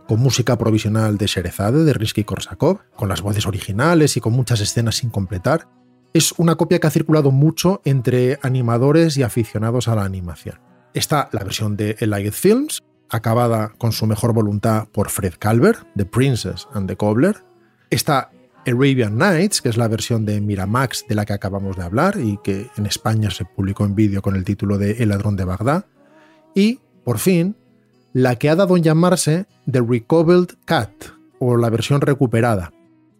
[0.06, 4.60] con música provisional de Sherezade, de Risky Korsakov, con las voces originales y con muchas
[4.60, 5.70] escenas sin completar.
[6.14, 10.60] Es una copia que ha circulado mucho entre animadores y aficionados a la animación.
[10.94, 16.06] Está la versión de Elliot Films, acabada con su mejor voluntad por Fred Calvert, The
[16.06, 17.44] Princess and the Cobbler.
[17.90, 18.32] Está
[18.66, 22.38] Arabian Nights, que es la versión de Miramax de la que acabamos de hablar y
[22.44, 25.86] que en España se publicó en vídeo con el título de El ladrón de Bagdad.
[26.54, 27.56] Y, por fin,
[28.14, 30.92] la que ha dado en llamarse The Recovered Cat,
[31.40, 32.72] o la versión recuperada,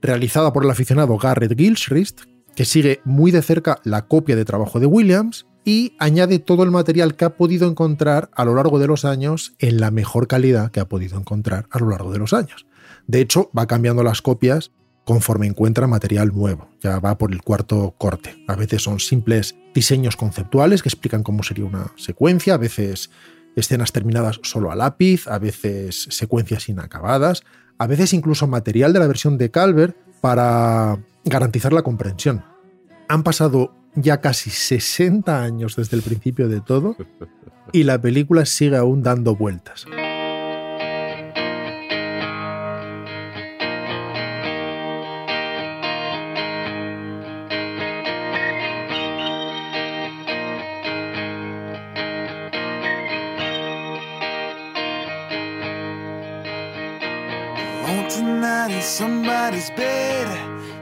[0.02, 2.22] realizada por el aficionado Garrett Gilchrist,
[2.56, 6.72] que sigue muy de cerca la copia de trabajo de Williams y añade todo el
[6.72, 10.72] material que ha podido encontrar a lo largo de los años en la mejor calidad
[10.72, 12.66] que ha podido encontrar a lo largo de los años.
[13.08, 14.72] De hecho, va cambiando las copias
[15.06, 16.70] conforme encuentra material nuevo.
[16.82, 18.44] Ya va por el cuarto corte.
[18.48, 23.10] A veces son simples diseños conceptuales que explican cómo sería una secuencia, a veces
[23.56, 27.44] escenas terminadas solo a lápiz, a veces secuencias inacabadas,
[27.78, 32.44] a veces incluso material de la versión de Calvert para garantizar la comprensión.
[33.08, 36.96] Han pasado ya casi 60 años desde el principio de todo
[37.72, 39.86] y la película sigue aún dando vueltas.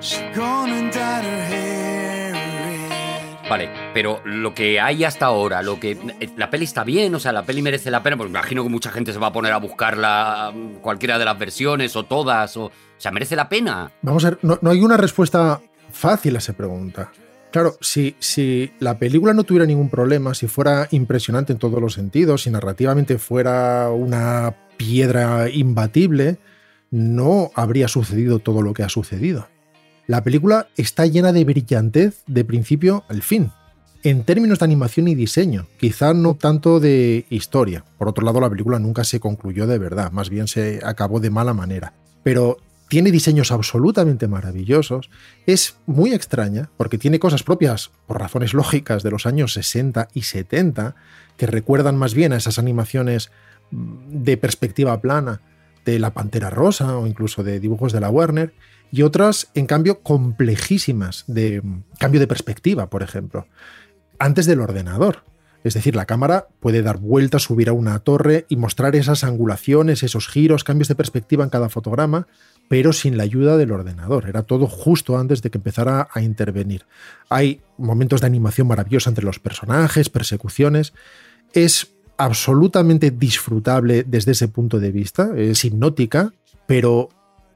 [0.01, 3.47] She gonna dye her hair red.
[3.47, 7.19] Vale, pero lo que hay hasta ahora, lo que eh, la peli está bien, o
[7.19, 9.33] sea, la peli merece la pena, pues me imagino que mucha gente se va a
[9.33, 13.47] poner a buscarla mm, cualquiera de las versiones o todas, o, o sea, merece la
[13.47, 13.91] pena.
[14.01, 17.11] Vamos a ver, no, no hay una respuesta fácil a esa pregunta.
[17.51, 21.93] Claro, si, si la película no tuviera ningún problema, si fuera impresionante en todos los
[21.93, 26.39] sentidos, si narrativamente fuera una piedra imbatible,
[26.89, 29.47] no habría sucedido todo lo que ha sucedido.
[30.11, 33.49] La película está llena de brillantez de principio al fin,
[34.03, 37.85] en términos de animación y diseño, quizá no tanto de historia.
[37.97, 41.29] Por otro lado, la película nunca se concluyó de verdad, más bien se acabó de
[41.29, 41.93] mala manera.
[42.23, 42.57] Pero
[42.89, 45.09] tiene diseños absolutamente maravillosos,
[45.45, 50.23] es muy extraña porque tiene cosas propias, por razones lógicas, de los años 60 y
[50.23, 50.93] 70,
[51.37, 53.31] que recuerdan más bien a esas animaciones
[53.71, 55.39] mm, de perspectiva plana
[55.85, 58.53] de la Pantera Rosa o incluso de dibujos de la Warner,
[58.91, 61.63] y otras, en cambio, complejísimas, de
[61.97, 63.47] cambio de perspectiva, por ejemplo,
[64.19, 65.23] antes del ordenador.
[65.63, 70.01] Es decir, la cámara puede dar vueltas, subir a una torre y mostrar esas angulaciones,
[70.03, 72.27] esos giros, cambios de perspectiva en cada fotograma,
[72.67, 74.27] pero sin la ayuda del ordenador.
[74.27, 76.85] Era todo justo antes de que empezara a intervenir.
[77.29, 80.93] Hay momentos de animación maravillosa entre los personajes, persecuciones.
[81.53, 86.33] Es absolutamente disfrutable desde ese punto de vista, es hipnótica,
[86.65, 87.09] pero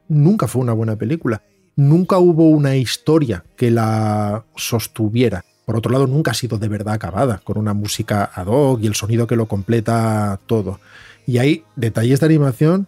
[0.07, 1.41] nunca fue una buena película.
[1.75, 5.43] Nunca hubo una historia que la sostuviera.
[5.65, 8.87] Por otro lado, nunca ha sido de verdad acabada, con una música ad hoc y
[8.87, 10.79] el sonido que lo completa todo.
[11.25, 12.87] Y hay detalles de animación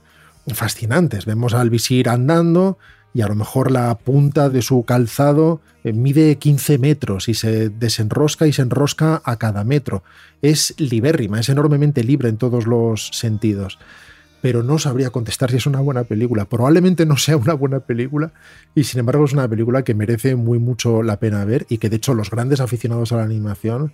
[0.53, 1.25] fascinantes.
[1.25, 2.77] Vemos al visir andando
[3.13, 7.69] y a lo mejor la punta de su calzado eh, mide 15 metros y se
[7.69, 10.03] desenrosca y se enrosca a cada metro.
[10.41, 13.79] Es libérrima, es enormemente libre en todos los sentidos.
[14.41, 16.45] Pero no sabría contestar si es una buena película.
[16.45, 18.31] Probablemente no sea una buena película
[18.75, 21.89] y sin embargo es una película que merece muy mucho la pena ver y que
[21.89, 23.93] de hecho los grandes aficionados a la animación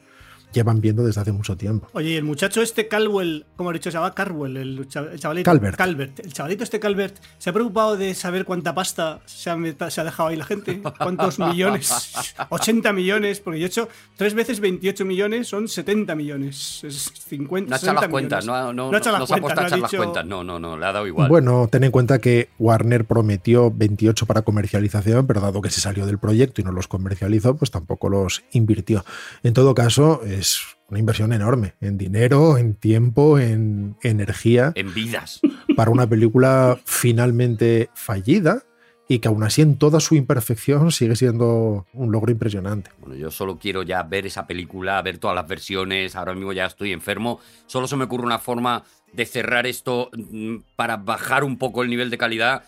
[0.53, 1.87] llevan viendo desde hace mucho tiempo.
[1.93, 5.19] Oye, y el muchacho este Calwell, como he dicho, se llama Carwell, el, cha- el
[5.19, 5.51] chavalito.
[5.75, 6.19] Calvert.
[6.19, 9.57] El chavalito este Calvert, ¿se ha preocupado de saber cuánta pasta se ha,
[9.89, 10.81] se ha dejado ahí la gente?
[10.97, 12.13] ¿Cuántos millones?
[12.49, 16.83] 80 millones, porque yo he hecho 3 veces 28 millones, son 70 millones.
[16.83, 19.29] Es 50, No ha echado 60 las cuentas, no, no, No ha echado no las
[19.29, 21.07] se ha puesto a echar no ha las cuentas, no, no, no, le ha dado
[21.07, 21.29] igual.
[21.29, 26.05] Bueno, ten en cuenta que Warner prometió 28 para comercialización, pero dado que se salió
[26.05, 29.03] del proyecto y no los comercializó, pues tampoco los invirtió.
[29.43, 35.39] En todo caso, es una inversión enorme en dinero, en tiempo, en energía, En vidas.
[35.75, 38.63] para una película finalmente fallida
[39.07, 42.91] y que aún así en toda su imperfección sigue siendo un logro impresionante.
[42.99, 46.15] Bueno, yo solo quiero ya ver esa película, ver todas las versiones.
[46.15, 47.39] Ahora mismo ya estoy enfermo.
[47.65, 51.89] Solo se me ocurre una forma de cerrar esto mm, para bajar un poco el
[51.89, 52.63] nivel de calidad.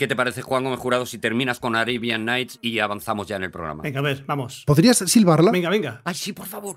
[0.00, 3.42] ¿Qué te parece, Juan Gómez Jurado, si terminas con Arabian Nights y avanzamos ya en
[3.42, 3.82] el programa?
[3.82, 4.64] Venga, a ver, vamos.
[4.66, 5.50] ¿Podrías silbarla?
[5.50, 6.00] Venga, venga.
[6.06, 6.74] Ay, sí, por favor.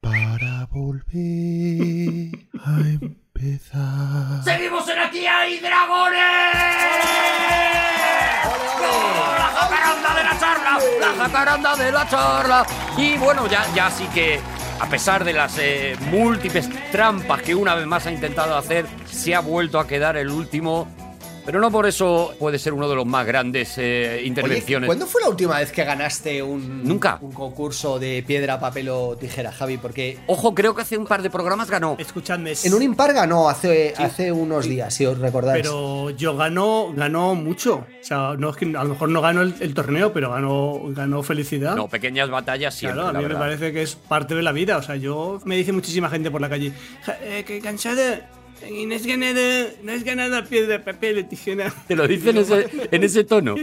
[0.00, 4.44] Para volver a empezar.
[4.44, 6.22] ¡Seguimos en Aquí hay dragones!
[8.80, 10.78] ¡Oh, ¡La jacaranda de la charla!
[11.00, 12.66] ¡La jacaranda de la charla!
[12.96, 14.40] Y bueno, ya, ya sí que
[14.80, 19.34] a pesar de las eh, múltiples trampas que una vez más ha intentado hacer, se
[19.34, 20.88] ha vuelto a quedar el último.
[21.48, 24.86] Pero no por eso puede ser uno de los más grandes eh, Oye, intervenciones.
[24.86, 27.16] ¿cuándo fue la última vez que ganaste un, Nunca.
[27.22, 29.78] un concurso de piedra, papel o tijera, Javi?
[29.78, 31.96] Porque Ojo, creo que hace un par de programas ganó.
[31.98, 32.52] Escuchadme.
[32.62, 35.62] en un impar ganó hace, hace unos días, si os recordáis.
[35.62, 37.76] Pero yo ganó, ganó mucho.
[37.76, 40.78] O sea, no es que a lo mejor no ganó el, el torneo, pero ganó,
[40.88, 41.74] ganó felicidad.
[41.76, 44.52] No, pequeñas batallas siempre, Claro, a la mí me parece que es parte de la
[44.52, 44.76] vida.
[44.76, 46.74] O sea, yo me dice muchísima gente por la calle,
[47.04, 48.28] "Ja, eh, que cansada.
[48.70, 49.40] Y no has ganado,
[49.82, 51.72] no has ganado piedra, papel y tijera.
[51.88, 53.54] Te lo dice en ese, en ese tono.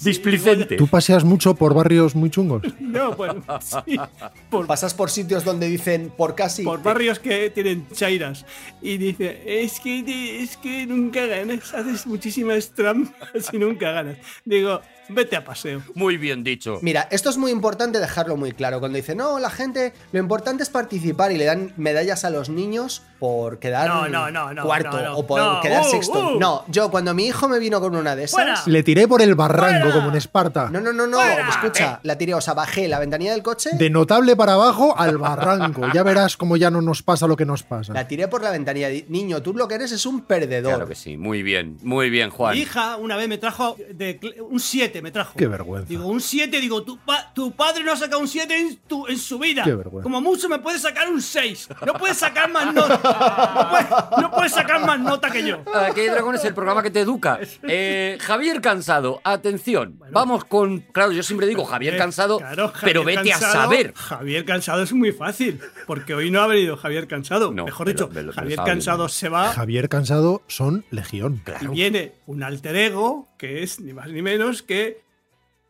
[0.00, 0.76] Displicente.
[0.76, 2.62] ¿Tú paseas mucho por barrios muy chungos?
[2.88, 3.98] No, pues sí.
[4.50, 6.62] Por, Pasas por sitios donde dicen por casi.
[6.64, 8.46] por barrios que tienen chairas.
[8.80, 14.16] Y dice, es que, es que nunca ganas, haces muchísimas trampas y nunca ganas.
[14.46, 14.80] Digo,
[15.10, 15.82] vete a paseo.
[15.94, 16.78] Muy bien dicho.
[16.82, 18.80] Mira, esto es muy importante dejarlo muy claro.
[18.80, 22.48] Cuando dicen, no, la gente, lo importante es participar y le dan medallas a los
[22.48, 25.16] niños por quedar No, no, no, no, cuarto no, no.
[25.18, 26.34] o por No, quedar uh, sexto.
[26.36, 26.38] uh.
[26.38, 28.32] No, yo cuando mi hijo me vino con una de esas.
[28.34, 28.62] Fuera.
[28.66, 30.68] Le tiré por el barranco como en Esparta.
[30.70, 31.18] No, no, no, no.
[31.18, 31.48] Fuera.
[31.48, 35.18] Escucha, la tiré, o sea, bajé la ventanilla del coche, De notable para abajo al
[35.18, 35.82] barranco.
[35.92, 37.92] Ya verás cómo ya no nos pasa lo que nos pasa.
[37.92, 38.88] la tiré por la ventanilla.
[39.08, 40.74] Niño, tú lo que eres es un perdedor.
[40.74, 42.54] Claro que sí, muy bien, muy bien, Juan.
[42.54, 45.32] Mi hija una vez me trajo de un 7, me trajo.
[45.36, 45.88] Qué vergüenza.
[45.88, 49.06] Digo, un 7, digo, tu, pa- tu padre no ha sacado un 7 en, tu-
[49.06, 49.64] en su vida.
[49.64, 50.02] Qué vergüenza.
[50.04, 51.68] Como mucho me puede sacar un 6.
[51.86, 53.00] No puede sacar más nota.
[53.08, 53.86] No puede,
[54.22, 55.58] no puede sacar más nota que yo.
[55.74, 57.38] Aquí hay Dragón es el programa que te educa.
[57.70, 59.98] Eh, Javier Cansado, atención.
[60.10, 60.80] Vamos con.
[60.92, 63.92] Claro, yo siempre digo Javier Eh, Cansado, claro, Javier pero vete a saber.
[63.94, 67.52] Javier Cansado es muy fácil, porque hoy no ha venido Javier Cansado.
[67.52, 70.42] No, Mejor me dicho, lo- me lo- me lo Javier Cansado se va Javier Cansado
[70.46, 71.42] son legión.
[71.60, 75.02] y viene un alter ego que es ni más ni menos que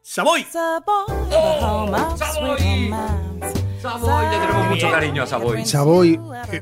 [0.02, 0.46] Savoy.
[0.54, 2.16] ¡Oh!
[2.16, 2.90] ¡Savoy!
[3.80, 5.64] Savoy, le tenemos mucho cariño a Savoy.
[5.64, 6.20] Savoy,
[6.52, 6.60] eh,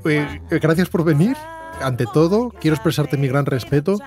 [0.50, 1.36] eh, gracias por venir.
[1.82, 3.98] Ante todo, quiero expresarte mi gran respeto.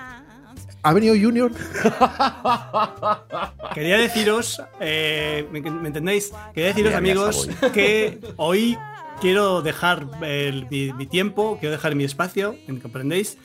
[0.82, 1.52] ¿Ha venido Junior?
[3.74, 6.32] Quería deciros, eh, ¿me, me entendéis?
[6.54, 8.78] Quería deciros, amigos, que hoy
[9.20, 13.36] quiero dejar el- mi, mi tiempo, quiero dejar mi espacio, ¿me comprendéis?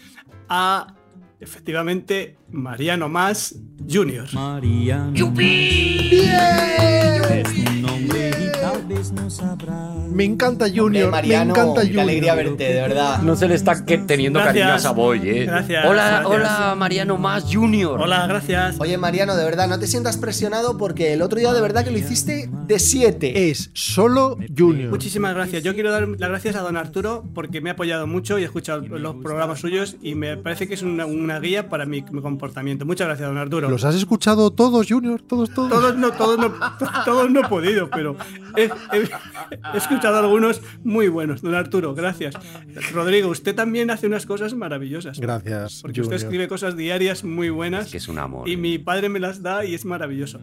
[0.47, 0.93] A,
[1.41, 3.55] efectivamente, Mariano Más
[3.89, 4.28] Junior.
[10.12, 11.10] Me encanta Junior.
[11.10, 12.04] Mariano, me encanta qué Junior.
[12.04, 13.22] alegría verte, de verdad.
[13.22, 14.54] No se le está que- teniendo Gracias.
[14.64, 15.46] cariño a Savoy, ¿eh?
[15.46, 16.26] Gracias, Hola, gracias.
[16.28, 18.00] hola, Mariano Más Junior.
[18.00, 18.76] Hola, gracias.
[18.80, 21.92] Oye, Mariano, de verdad, no te sientas presionado porque el otro día de verdad que
[21.92, 23.50] lo hiciste de 7.
[23.50, 24.90] Es solo Junior.
[24.92, 25.64] Muchísimas gracias.
[25.64, 28.46] Yo quiero dar las gracias a don Arturo porque me ha apoyado mucho y he
[28.46, 32.22] escuchado los programas suyos y me parece que es una, una guía para mi, mi
[32.22, 32.86] comportamiento.
[32.86, 33.70] Muchas gracias, don Arturo.
[33.70, 35.22] ¿Los has escuchado todos, Junior?
[35.22, 35.70] Todos, todos.
[35.72, 36.52] Todos no, todos no,
[37.06, 38.16] todos no he podido, pero
[38.56, 39.10] he, he-
[39.74, 41.42] he escuchado algunos muy buenos.
[41.42, 42.36] Don Arturo, gracias.
[42.94, 45.20] Rodrigo, usted también hace unas cosas maravillosas.
[45.20, 47.92] Gracias, Porque usted escribe cosas diarias muy buenas.
[47.92, 48.48] Que es un amor.
[48.50, 50.40] Y mi padre me las da y es maravilloso.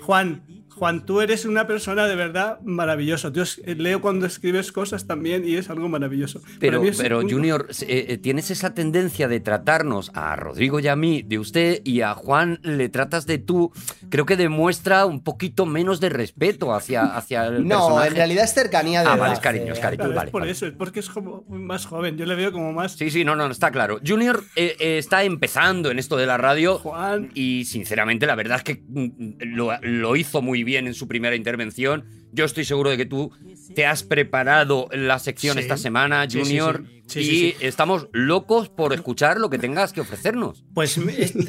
[0.00, 0.42] Juan,
[0.76, 3.30] Juan, tú eres una persona de verdad maravillosa.
[3.32, 6.40] Yo es- leo cuando escribes cosas también y es algo maravilloso.
[6.60, 10.96] Pero, pero un- Junior, eh, eh, tienes esa tendencia de tratarnos a Rodrigo y a
[10.96, 13.72] mí de usted y a Juan le tratas de tú.
[14.08, 18.08] Creo que demuestra un poquito menos de respeto hacia, hacia el No, personaje.
[18.08, 19.98] en realidad es cercanía de Ah, edad, vale, es cariño, es eh, cariño.
[19.98, 20.52] Claro, es vale, por vale.
[20.52, 22.16] eso, es porque es como más joven.
[22.16, 22.92] Yo le veo como más.
[22.92, 24.00] Sí, sí, no, no, está claro.
[24.06, 27.30] Junior eh, eh, está empezando en esto de la radio Juan.
[27.34, 31.36] y sinceramente la verdad es que mm, lo, lo hizo muy bien en su primera
[31.36, 32.04] intervención.
[32.32, 33.30] Yo estoy seguro de que tú
[33.74, 35.60] te has preparado la sección Sí.
[35.62, 37.01] esta semana, sí, Junior, sí.
[37.12, 37.54] Sí, y sí, sí.
[37.60, 40.64] estamos locos por escuchar lo que tengas que ofrecernos.
[40.74, 40.94] Pues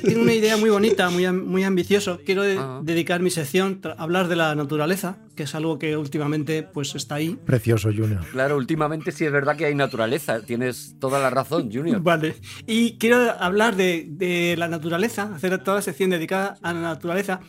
[0.04, 2.20] tengo una idea muy bonita, muy, am- muy ambicioso.
[2.26, 2.82] Quiero de- Ah.
[2.84, 7.16] dedicar mi sección a hablar de la naturaleza, que es algo que últimamente pues está
[7.16, 7.38] ahí.
[7.46, 8.26] Precioso, Junior.
[8.32, 10.42] Claro, últimamente sí es verdad que hay naturaleza.
[10.42, 12.02] Tienes toda la razón, Junior.
[12.04, 12.36] Vale.
[12.68, 17.40] Y quiero hablar de, de la naturaleza, hacer toda la sección dedicada a la naturaleza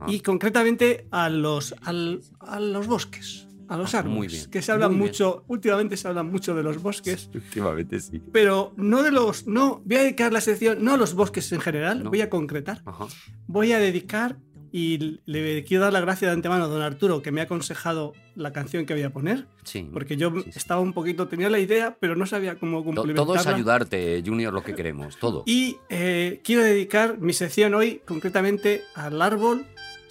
[0.00, 0.06] Ah.
[0.08, 4.12] y concretamente a los, al- a los bosques, a los árboles.
[4.14, 7.30] Ah, muy bien, Que se habla mucho, últimamente se habla mucho de los bosques.
[7.34, 8.20] Últimamente sí.
[8.32, 9.46] Pero no de los.
[9.46, 12.10] No, voy a dedicar la sección, no a los bosques en general, No.
[12.10, 12.82] voy a concretar.
[12.84, 13.06] Ajá.
[13.46, 14.36] Voy a dedicar,
[14.74, 18.14] y le quiero dar la gracia de antemano a don Arturo, que me ha aconsejado
[18.34, 19.46] la canción que voy a poner.
[19.64, 19.86] Sí.
[19.92, 23.26] Porque yo estaba un poquito, tenía la idea, pero no sabía cómo complementarla.
[23.26, 25.18] Todo es ayudarte, Junior, lo que queremos.
[25.18, 25.42] Todo.
[25.46, 29.66] Y eh, quiero dedicar mi sección hoy concretamente al árbol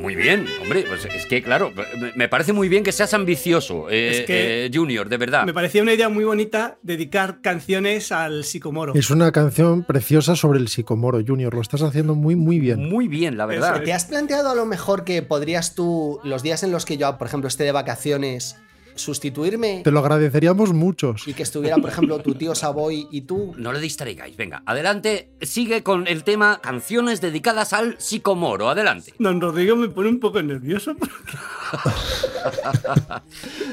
[0.00, 1.72] Muy bien, hombre, pues es que claro,
[2.16, 5.44] me- parece muy bien que seas ambicioso, eh, Es que- eh, Junior, de verdad.
[5.44, 8.94] Me parecía una idea muy bonita dedicar canciones al psicomoro.
[8.94, 11.52] Es una canción preciosa sobre el psicomoro, Junior.
[11.54, 12.88] Lo estás haciendo muy, muy bien.
[12.88, 13.82] Muy bien, la verdad.
[13.82, 17.18] ¿Te has planteado a lo mejor que podrías tú, los días en los que yo,
[17.18, 18.56] por ejemplo, esté de vacaciones,
[18.98, 21.26] sustituirme Te lo agradeceríamos muchos.
[21.26, 23.54] y que estuviera, por ejemplo, tu tío Savoy y tú?
[23.56, 29.14] No le distraigáis, venga, adelante, sigue con el tema canciones dedicadas al psicomoro, adelante.
[29.18, 30.94] Don Rodrigo me pone un poco nervioso.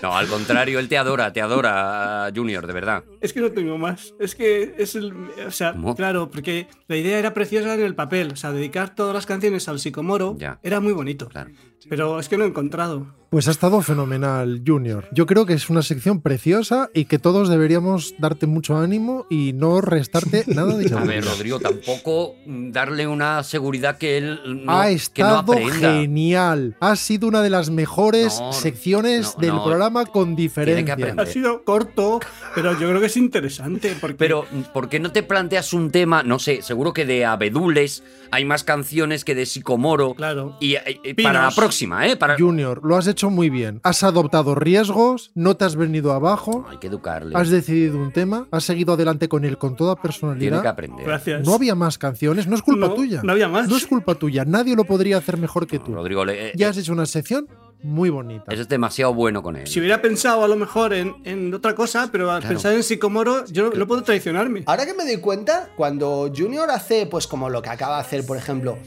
[0.01, 3.03] No, al contrario, él te adora, te adora, Junior, de verdad.
[3.21, 4.13] Es que no tengo más.
[4.19, 5.13] Es que es el.
[5.47, 5.95] O sea, ¿Cómo?
[5.95, 8.31] claro, porque la idea era preciosa en el papel.
[8.33, 10.59] O sea, dedicar todas las canciones al psicomoro Ya.
[10.63, 11.27] era muy bonito.
[11.29, 11.51] Claro.
[11.89, 13.07] Pero es que no he encontrado.
[13.29, 15.09] Pues ha estado fenomenal, Junior.
[15.11, 19.51] Yo creo que es una sección preciosa y que todos deberíamos darte mucho ánimo y
[19.51, 21.25] no restarte nada de A ver.
[21.25, 26.77] Rodrigo, tampoco darle una seguridad que él no, ha que no estado genial.
[26.79, 29.63] Ha sido una de las mejores No, secciones no, del no.
[29.65, 30.93] programa con diferencia.
[30.93, 31.27] aprender.
[31.27, 32.21] Ha sido corto,
[32.53, 33.97] pero yo creo que es interesante.
[33.99, 36.23] Porque Pero, ¿por qué no te planteas un tema?
[36.23, 40.13] No sé, seguro que de abedules hay más canciones que de psicomoro.
[40.13, 40.55] Claro.
[40.61, 41.55] Y, eh, eh, para la Pinos.
[41.75, 42.15] Próxima, ¿eh?
[42.15, 42.37] Para...
[42.37, 43.81] Junior, lo has hecho muy bien.
[43.83, 47.35] Has adoptado riesgos, no te has venido abajo, Hay que educarle.
[47.37, 50.61] has decidido un tema, has seguido adelante con él con toda Tiene personalidad.
[50.61, 51.05] que aprender.
[51.05, 51.45] Gracias.
[51.45, 53.21] No había más canciones, no es culpa No, tuya.
[53.23, 53.67] no había más.
[53.67, 55.93] No es culpa tuya, nadie lo podría hacer mejor que tú.
[55.93, 57.47] Rodrigo, le- eh, Ya has hecho una sección
[57.83, 58.45] muy bonita.
[58.53, 59.67] es demasiado bueno con él.
[59.67, 62.53] Si hubiera pensado a lo mejor en, en otra cosa, pero al Claro.
[62.55, 64.63] pensar en psicomoro, yo no, no puedo traicionarme.
[64.65, 68.25] Ahora que me doy cuenta, cuando Junior hace, pues como lo que acaba de hacer,
[68.25, 68.77] por ejemplo,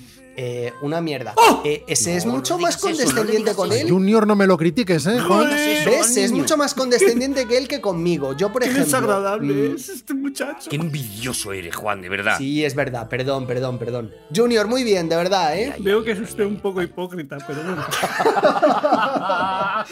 [0.41, 1.34] eh, una mierda,
[1.64, 3.91] eh, ese es mucho no más eso, condescendiente con él.
[3.91, 5.16] Junior, no me lo critiques, ¿eh?
[5.16, 6.16] Eso ¿Ves?
[6.16, 8.36] Es mucho más condescendiente que él que conmigo.
[8.36, 8.84] Yo, por Qué ejemplo.
[8.84, 10.70] desagradable mm, es este muchacho.
[10.70, 12.39] Qué envidioso eres, Juan, de verdad.
[12.39, 14.12] Sí, es verdad, perdón, perdón, perdón.
[14.32, 15.74] Junior, muy bien, de verdad, ¿eh?
[15.80, 17.84] Veo que es usted un poco hipócrita, pero bueno.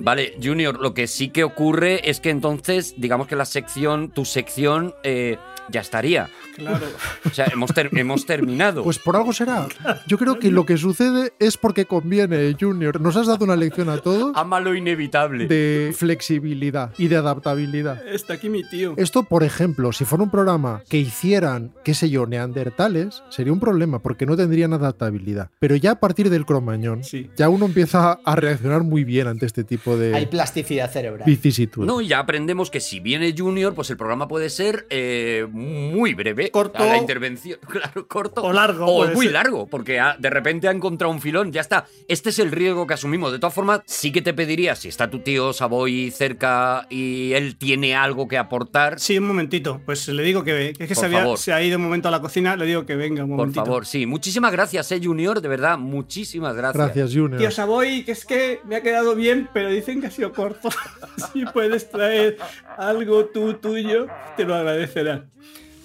[0.00, 4.26] Vale, Junior, lo que sí que ocurre es que entonces, digamos que la sección, tu
[4.26, 5.38] sección, eh,
[5.70, 6.28] ya estaría.
[6.56, 6.86] Claro.
[7.24, 8.82] O sea, hemos, ter- hemos terminado.
[8.84, 9.66] Pues por algo será.
[10.06, 13.00] Yo creo que lo que sucede es porque conviene, Junior.
[13.00, 15.46] Nos has dado una lección a todos Ama lo inevitable.
[15.46, 18.06] de flexibilidad y de adaptabilidad.
[18.06, 18.94] Está aquí mi tío.
[18.96, 23.60] Esto, por ejemplo, si fuera un programa que hicieran, qué sé yo, neandertales, sería un
[23.60, 25.50] problema porque no tendrían adaptabilidad.
[25.58, 27.30] Pero ya a partir del cromañón, Sí.
[27.36, 31.24] ya uno empieza a reaccionar muy bien ante este tipo de Hay plasticidad cerebral.
[31.26, 31.86] vicisitudes.
[31.86, 36.14] No, y ya aprendemos que si viene Junior, pues el programa puede ser eh, muy
[36.14, 36.50] breve.
[36.50, 36.82] Corto.
[36.82, 38.42] A La intervención, claro, corto.
[38.42, 39.34] O largo, O muy ser.
[39.34, 41.52] largo, porque ha- de repente ha encontrado un filón.
[41.52, 41.86] Ya está.
[42.08, 43.32] Este es el riesgo que asumimos.
[43.32, 47.56] De todas formas, sí que te pediría, si está tu tío Savoy cerca y él
[47.56, 49.80] tiene algo que aportar, Sí, un momentito.
[49.84, 52.08] Pues le digo que, que es que Por se, había- se ha ido un momento
[52.08, 53.64] a la cocina, le digo que venga un por momentito.
[53.64, 54.06] favor, sí.
[54.06, 55.78] Muchísimas gracias, eh, Junior, de verdad.
[55.78, 56.84] Muchísimas gracias.
[56.84, 57.38] Gracias, Junior.
[57.40, 60.68] Tío Savoy, que es que me ha quedado bien, pero dicen que ha sido corto.
[61.32, 62.36] si puedes traer
[62.76, 65.30] algo tú tuyo, te lo agradecerán.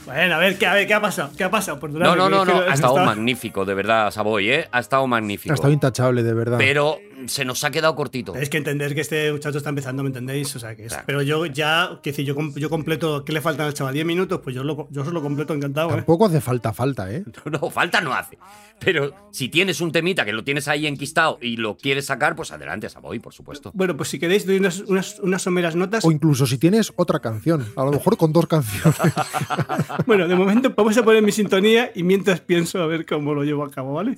[0.07, 1.31] Bueno, a ver, ¿qué, a ver, ¿qué ha pasado?
[1.37, 1.79] ¿Qué ha pasado?
[1.89, 2.59] No, no, no, es no.
[2.61, 4.67] Ha estado magnífico, de verdad, Savoy, ¿eh?
[4.71, 5.51] Ha estado magnífico.
[5.51, 6.57] Ha estado intachable, de verdad.
[6.57, 8.31] Pero se nos ha quedado cortito.
[8.31, 10.55] Tenéis que entender que este muchacho está empezando, ¿me entendéis?
[10.55, 11.03] O sea, que es- Claro.
[11.07, 13.95] Pero yo ya, que decir, yo, yo completo, ¿qué le faltan al chaval?
[13.95, 14.39] ¿10 minutos?
[14.41, 15.95] Pues yo, lo, yo os lo completo encantado, ¿eh?
[15.95, 17.25] Tampoco hace falta, falta, ¿eh?
[17.51, 18.37] No, falta no hace.
[18.79, 22.51] Pero si tienes un temita que lo tienes ahí enquistado y lo quieres sacar, pues
[22.51, 23.71] adelante, Savoy, por supuesto.
[23.73, 26.05] Bueno, pues si queréis, doy unas, unas, unas someras notas.
[26.05, 28.95] O incluso si tienes otra canción, a lo mejor con dos canciones.
[30.05, 33.43] Bueno, de momento vamos a poner mi sintonía y mientras pienso a ver cómo lo
[33.43, 34.15] llevo a cabo, ¿vale?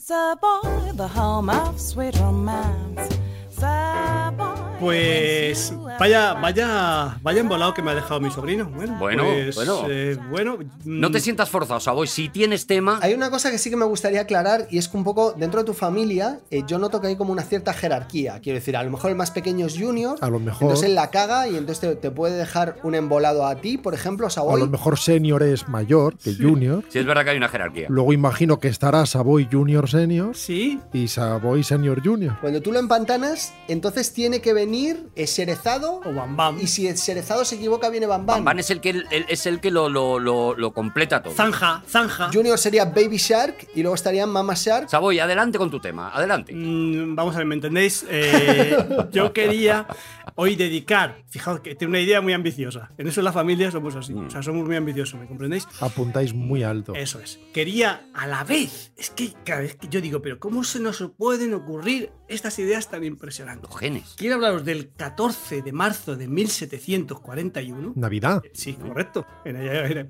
[4.80, 8.66] Pues vaya, vaya, vaya embolado que me ha dejado mi sobrino.
[8.74, 9.82] Bueno, Bueno, pues, bueno.
[9.90, 12.08] eh, bueno, No te mm, sientas forzado, Savoy.
[12.08, 14.98] Si tienes tema, Hay una cosa que sí que me gustaría aclarar y es que
[14.98, 18.40] un poco dentro de tu familia eh, yo noto que hay como una cierta jerarquía.
[18.42, 20.64] Quiero decir, a lo mejor el más pequeño es Junior, A lo mejor.
[20.64, 23.94] entonces él la caga y entonces te, te puede dejar un embolado a ti, por
[23.94, 24.60] ejemplo, A Savoy.
[24.60, 26.84] lo mejor Senior es mayor que Junior.
[26.90, 27.88] si es verdad que hay una jerarquía.
[27.90, 32.38] Luego imagino que estará Savoy Junior Senior Sí, y Savoy Senior Junior.
[32.42, 34.69] Cuando tú lo empantanas, entonces tiene que venir
[35.16, 36.60] es Serezado o Bam Bam.
[36.62, 38.38] y si el Serezado se equivoca viene Bam Bam.
[38.38, 41.34] Bam Bam es el que, el- es el que lo, lo, lo, lo completa todo.
[41.34, 42.30] Zanja, Zanja.
[42.34, 44.90] Junior sería Baby Shark y luego estaría Mama Shark.
[44.90, 46.54] Savoy, adelante con tu tema, adelante.
[46.54, 48.06] Mm, vamos a ver, ¿me entendéis?
[48.10, 48.78] Eh,
[49.12, 49.88] yo quería
[50.36, 52.92] hoy dedicar, fijaos que tiene una idea muy ambiciosa.
[52.98, 54.14] En eso en la familia somos así.
[54.14, 54.28] Mm.
[54.28, 55.68] O sea, somos muy ambiciosos, ¿me comprendéis?
[55.82, 56.94] Apuntáis muy alto.
[56.96, 57.40] Eso es.
[57.54, 58.92] Quería a la vez.
[58.98, 62.90] Es que cada vez que yo digo, pero ¿cómo se nos pueden ocurrir estas ideas
[62.90, 63.70] tan impresionantes?
[63.70, 64.16] Los genes.
[64.18, 67.94] Quiero hablaros del 14 de marzo de 1741.
[67.96, 68.42] Navidad.
[68.54, 69.26] Sí, correcto.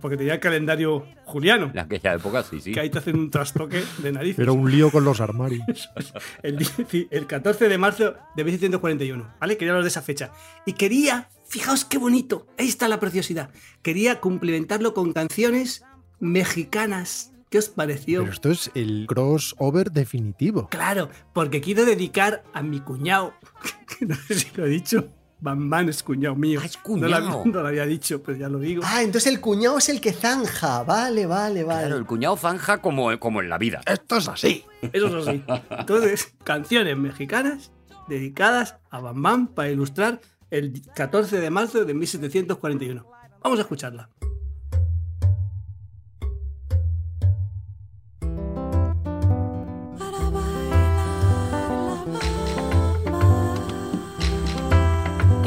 [0.01, 1.71] Porque tenía el calendario juliano.
[1.73, 2.73] En aquella época, sí, sí.
[2.73, 4.39] Que ahí te hacen un trastoque de narices.
[4.39, 5.89] Era un lío con los armarios.
[6.43, 6.59] El,
[7.11, 9.57] el 14 de marzo de 1741, ¿vale?
[9.57, 10.31] Quería hablar de esa fecha.
[10.65, 13.51] Y quería, fijaos qué bonito, ahí está la preciosidad.
[13.81, 15.83] Quería cumplimentarlo con canciones
[16.19, 17.33] mexicanas.
[17.49, 18.21] ¿Qué os pareció?
[18.21, 20.67] Pero esto es el crossover definitivo.
[20.69, 23.33] Claro, porque quiero dedicar a mi cuñado,
[24.01, 25.09] no sé si lo he dicho,
[25.41, 26.61] Bambán es cuñado mío.
[26.61, 27.45] es No, lo, cuñao.
[27.45, 28.83] no lo había dicho, pero ya lo digo.
[28.85, 30.83] Ah, entonces el cuñado es el que zanja.
[30.83, 31.87] Vale, vale, vale.
[31.87, 33.81] Claro, el cuñado zanja como, como en la vida.
[33.85, 34.65] Esto es así.
[34.93, 35.43] Eso es así.
[35.71, 37.71] Entonces, canciones mexicanas
[38.07, 40.19] dedicadas a Bambán para ilustrar
[40.51, 43.05] el 14 de marzo de 1741.
[43.41, 44.09] Vamos a escucharla.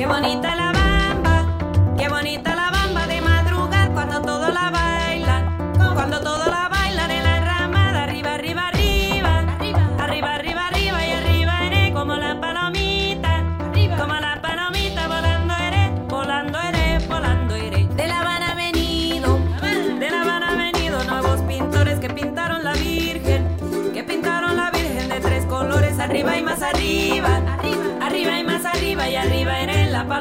[0.03, 0.61] Qué bonita la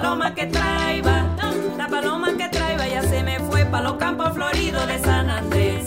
[0.01, 1.37] paloma que traiba,
[1.77, 5.85] la paloma que traiba ya se me fue pa' los campos floridos de San Andrés.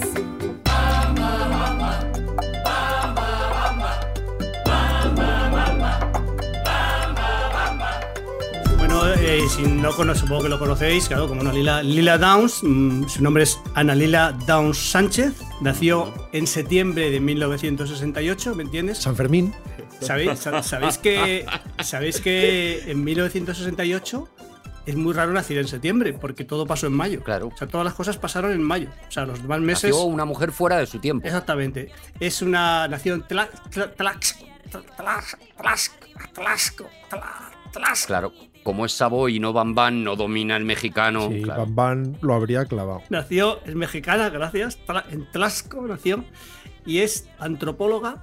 [8.79, 12.63] Bueno, eh, si no conozco, supongo que lo conocéis, claro, como no, Lila, Lila Downs,
[12.63, 18.99] mm, su nombre es Ana Lila Downs Sánchez, nació en septiembre de 1968, ¿me entiendes?
[18.99, 19.53] San Fermín.
[20.01, 21.47] ¿Sabéis, sa- sabéis que,
[21.83, 24.29] ¿Sabéis que en 1968
[24.87, 26.13] es muy raro nacer en septiembre?
[26.13, 27.23] Porque todo pasó en mayo.
[27.23, 27.49] Claro.
[27.49, 28.89] O sea, todas las cosas pasaron en mayo.
[29.09, 29.91] O sea, los demás meses.
[29.91, 31.27] Nació una mujer fuera de su tiempo.
[31.27, 31.91] Exactamente.
[32.21, 34.37] Es una nación Tla- Tla- Tlax-
[34.71, 35.91] Tlax- Tlax-
[36.35, 38.07] Tlaxco- Tla- Tlaxco.
[38.07, 38.33] Claro,
[38.63, 41.29] como es Savoy y no Bambán, no domina el mexicano.
[41.31, 41.63] Sí, claro.
[41.67, 43.03] Bam Bam lo habría clavado.
[43.09, 44.79] Nació, es mexicana, gracias.
[45.11, 46.25] En Tlaxco nació.
[46.87, 48.23] Y es antropóloga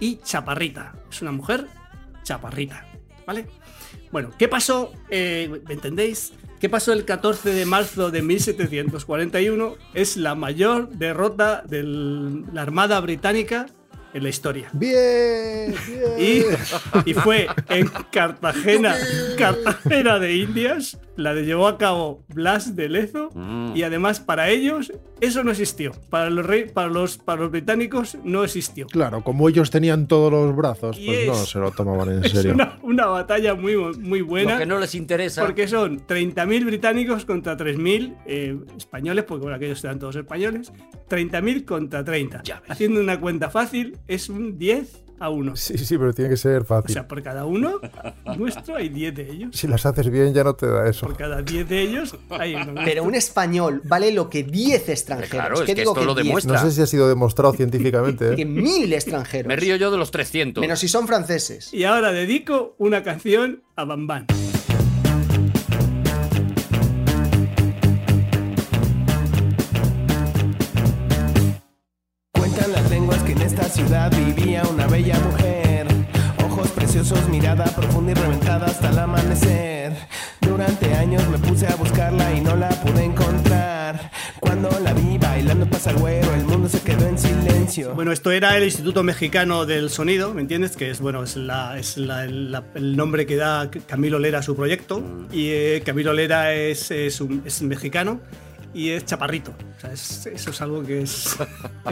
[0.00, 0.94] y chaparrita.
[1.10, 1.66] Es una mujer
[2.22, 2.86] chaparrita.
[3.26, 3.46] ¿Vale?
[4.10, 4.92] Bueno, ¿qué pasó?
[5.08, 6.32] Eh, ¿Me entendéis?
[6.60, 9.74] ¿Qué pasó el 14 de marzo de 1741?
[9.94, 13.66] Es la mayor derrota de la Armada Británica
[14.14, 14.68] en la historia.
[14.72, 15.74] Bien,
[16.18, 16.42] Y,
[17.10, 18.94] y fue en Cartagena,
[19.38, 23.72] Cartagena de Indias, la de llevó a cabo Blas de Lezo, Mm.
[23.76, 25.92] y además para ellos eso no existió.
[26.10, 28.86] Para los, rey, para los, para los británicos no existió.
[28.88, 32.24] Claro, como ellos tenían todos los brazos, Y pues no es- se lo tomaban en
[32.24, 32.52] Es serio.
[32.54, 34.54] una, una batalla muy, muy buena.
[34.54, 35.42] Lo que no les interesa.
[35.44, 40.72] Porque son 30.000 británicos contra 3.000 eh, españoles, porque bueno, aquellos eran todos españoles.
[41.08, 42.42] 30.000 contra 30.
[42.68, 45.54] Haciendo una cuenta fácil, es un 10 a 1.
[45.54, 46.92] Sí, sí, pero tiene que ser O fácil.
[46.92, 47.78] sea, por cada uno
[48.36, 49.50] nuestro hay 10 de ellos.
[49.56, 51.06] si las haces bien ya no te da eso.
[51.06, 52.80] Por cada 10 de ellos hay uno.
[52.84, 55.30] Pero un español vale lo que 10 extranjeros.
[55.30, 56.26] Claro, es ¿Qué que digo esto lo 10?
[56.26, 56.54] demuestra.
[56.54, 58.34] No sé si ha sido demostrado científicamente.
[58.36, 58.46] Que ¿eh?
[58.46, 59.46] mil extranjeros.
[59.46, 60.60] Me río yo de los 300.
[60.60, 61.72] Menos si son franceses.
[61.72, 64.26] Y ahora dedico una canción a Bambán.
[64.26, 64.51] Cuentan
[73.52, 75.86] esta ciudad vivía una bella mujer.
[76.42, 79.92] Ojos preciosos, mirada profunda y reventada hasta el amanecer.
[80.40, 84.10] Durante años me puse a buscarla y no la pude encontrar.
[84.40, 87.94] Cuando la vi bailando pasa el güero, el mundo se quedó en silencio.
[87.94, 90.74] Bueno, esto era el Instituto Mexicano del Sonido, ¿me entiendes?
[90.74, 94.42] Que es, bueno, es, la, es la- la- el nombre que da Camilo Lera a
[94.42, 95.02] su proyecto.
[95.30, 98.18] Y eh, Camilo Lera es, es, un- es mexicano
[98.74, 99.52] y es chaparrito.
[99.76, 101.36] O sea, es- eso es algo que es,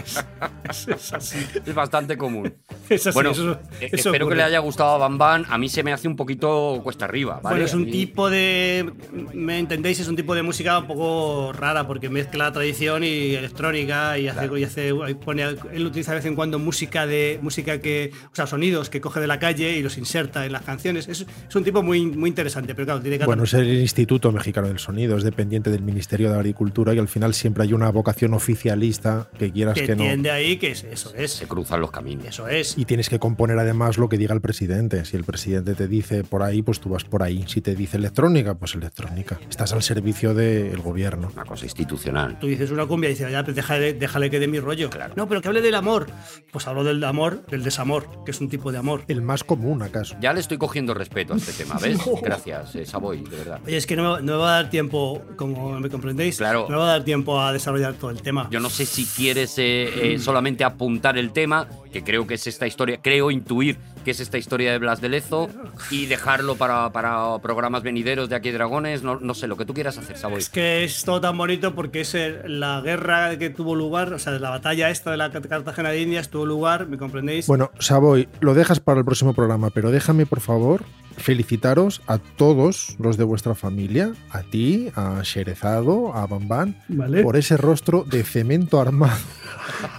[0.05, 0.25] es,
[0.69, 1.39] es- es así.
[1.67, 2.53] Es bastante común.
[2.91, 4.37] Es así, bueno, eso- eh, eso espero que ocurre.
[4.39, 5.45] le haya gustado a Bambán.
[5.49, 7.55] A mí se me hace un poquito cuesta arriba, ¿vale?
[7.55, 8.91] Bueno, es A un mí- tipo de.
[9.33, 10.01] ¿Me entendéis?
[10.01, 14.51] Es un tipo de música un poco rara porque mezcla tradición y electrónica y hace.
[14.59, 14.93] Y hace
[15.25, 18.11] pone, él utiliza de vez en cuando música de música que.
[18.33, 21.07] O sea, sonidos que coge de la calle y los inserta en las canciones.
[21.07, 24.33] Es, es un tipo muy, muy interesante, pero claro, tiene que Bueno, es el Instituto
[24.33, 27.73] Mexicano del Sonido, es dependiente del Ministerio de Agricultura cultura y al final siempre hay
[27.73, 30.03] una vocación oficialista que quieras Que que, no.
[30.05, 31.33] tiende ahí que es, eso es.
[31.33, 32.27] Se cruzan los caminos.
[32.27, 32.77] Eso es.
[32.79, 35.05] Y tienes que componer además lo que diga el presidente.
[35.05, 37.45] Si el presidente te dice por ahí, pues tú vas por ahí.
[37.49, 39.39] Si te dice electrónica, pues electrónica.
[39.49, 41.31] Estás al servicio del gobierno.
[41.35, 42.39] Una cosa institucional.
[42.39, 44.91] Tú dices una cumbia y dices, ya, pues déjale, déjale que dé mi rollo.
[45.17, 46.07] No, pero que hable del amor.
[46.53, 49.03] Pues hablo del amor, del desamor, que es un tipo de amor.
[49.09, 50.17] El más común, acaso.
[50.21, 51.99] Ya le estoy cogiendo respeto a este tema, ¿ves?
[52.23, 53.61] Gracias, eh, Savoy, de verdad.
[53.67, 56.60] Oye, es que no, me- no me va a dar tiempo, como me comprendéis, Claro.
[56.69, 58.49] No me va a dar tiempo a desarrollar todo el tema.
[58.51, 62.47] Yo no sé si quieres eh, eh, solamente apuntar el tema, que creo que es
[62.47, 65.49] esta historia, creo intuir que es esta historia de Blas de Lezo,
[65.91, 69.75] y dejarlo para, para programas venideros de Aquí Dragones, no, no sé, lo que tú
[69.75, 70.39] quieras hacer, Savoy.
[70.39, 74.19] Es que es todo tan bonito porque es el- la guerra que tuvo lugar, o
[74.19, 77.47] sea, la batalla esta de la Cartagena de Indias tuvo lugar, ¿me comprendéis?
[77.47, 80.85] Bueno, Savoy, lo dejas para el próximo programa, pero déjame, por favor,
[81.17, 87.23] felicitaros a todos los de vuestra familia, a ti, a Sherezado, a Bambán, Vale.
[87.23, 89.19] por ese rostro de cemento armado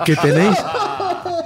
[0.06, 0.57] que tenéis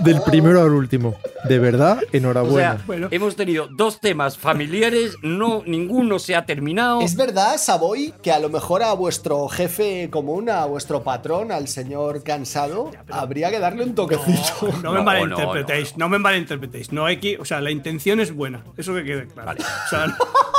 [0.04, 1.16] del primero al último.
[1.48, 3.08] De verdad, O enhorabuena.
[3.10, 7.02] sea, hemos tenido dos temas familiares, no, ninguno se ha terminado.
[7.02, 11.68] ¿Es verdad, Savoy, que a lo mejor a vuestro jefe común, a vuestro patrón, al
[11.68, 14.70] señor cansado, habría que darle un toquecito?
[14.84, 16.92] No me malinterpretéis, no, me malinterpretéis.
[16.92, 19.52] No hay que, o sea, la intención es buena, eso que quede claro.
[19.62, 20.16] O sea, no-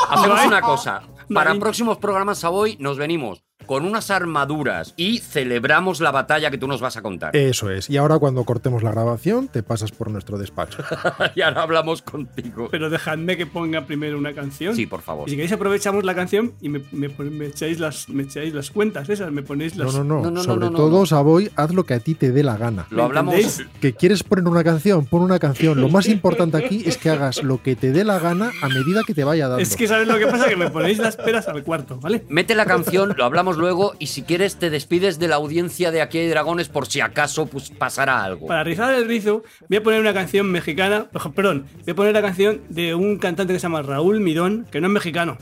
[0.08, 1.02] Hacemos una cosa.
[1.32, 6.66] Para próximos programas, Savoy, nos venimos con unas armaduras y celebramos la batalla que tú
[6.68, 7.34] nos vas a contar.
[7.36, 7.90] Eso es.
[7.90, 10.82] Y ahora cuando cortemos la grabación, te pasas por nuestro despacho.
[11.34, 12.68] y ahora hablamos contigo.
[12.70, 14.74] Pero dejadme que ponga primero una canción.
[14.74, 15.28] Sí, por favor.
[15.28, 19.08] Y si queréis aprovechamos la canción y me, me echáis, las, me echáis las cuentas
[19.08, 19.94] esas, me ponéis No, las...
[19.94, 20.42] no, no.
[20.42, 22.86] Sobre todo, Savoy, haz lo que a ti te dé la gana.
[22.90, 23.34] Lo hablamos.
[23.34, 23.66] entendéis?
[23.80, 25.80] Que quieres poner una canción, pon una canción.
[25.80, 29.02] Lo más importante aquí es que hagas lo que te dé la gana a medida
[29.06, 29.62] que te vaya dando.
[29.62, 32.24] Es que sabes lo que pasa, que me ponéis las peras al cuarto, ¿vale?
[32.28, 36.00] Mete la canción, lo hablamos luego y si quieres te despides de la audiencia de
[36.02, 38.46] Aquí hay Dragones por si acaso pues, pasará algo.
[38.46, 42.22] Para rizar el rizo, voy a poner una canción mexicana, perdón, voy a poner la
[42.22, 45.38] canción de un cantante que se llama Raúl Mirón, que no es mexicano,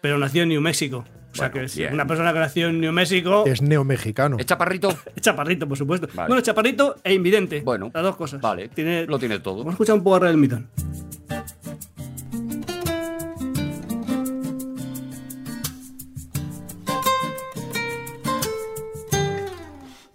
[0.00, 1.04] pero nació en New México.
[1.32, 1.92] O sea, Bueno, que es bien.
[1.92, 3.44] una persona que nació en New México.
[3.46, 4.36] Es neomexicano.
[4.38, 4.88] ¿Es chaparrito?
[5.14, 6.08] Es chaparrito, por supuesto.
[6.14, 6.28] Vale.
[6.28, 7.60] Bueno, chaparrito e invidente.
[7.60, 8.40] Bueno, las dos cosas.
[8.40, 9.58] Vale, Tiene, lo tiene todo.
[9.58, 10.70] Vamos a escuchar un poco a Raúl Mirón.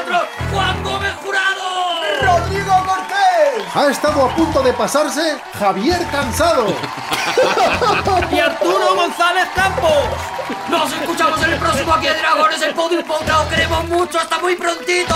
[0.05, 2.03] ¡Ha estado con nosotros Juan Gómez Jurado!
[2.21, 3.75] ¡Rodrigo Cortés!
[3.75, 6.67] Ha estado a punto de pasarse Javier Cansado.
[8.33, 10.09] ¡Y Arturo González Campos!
[10.69, 13.45] ¡Nos escuchamos en el próximo Aquí hay Dragones, el Podium Podcast!
[13.45, 14.19] ¡Os queremos mucho!
[14.19, 15.15] ¡Hasta muy prontito!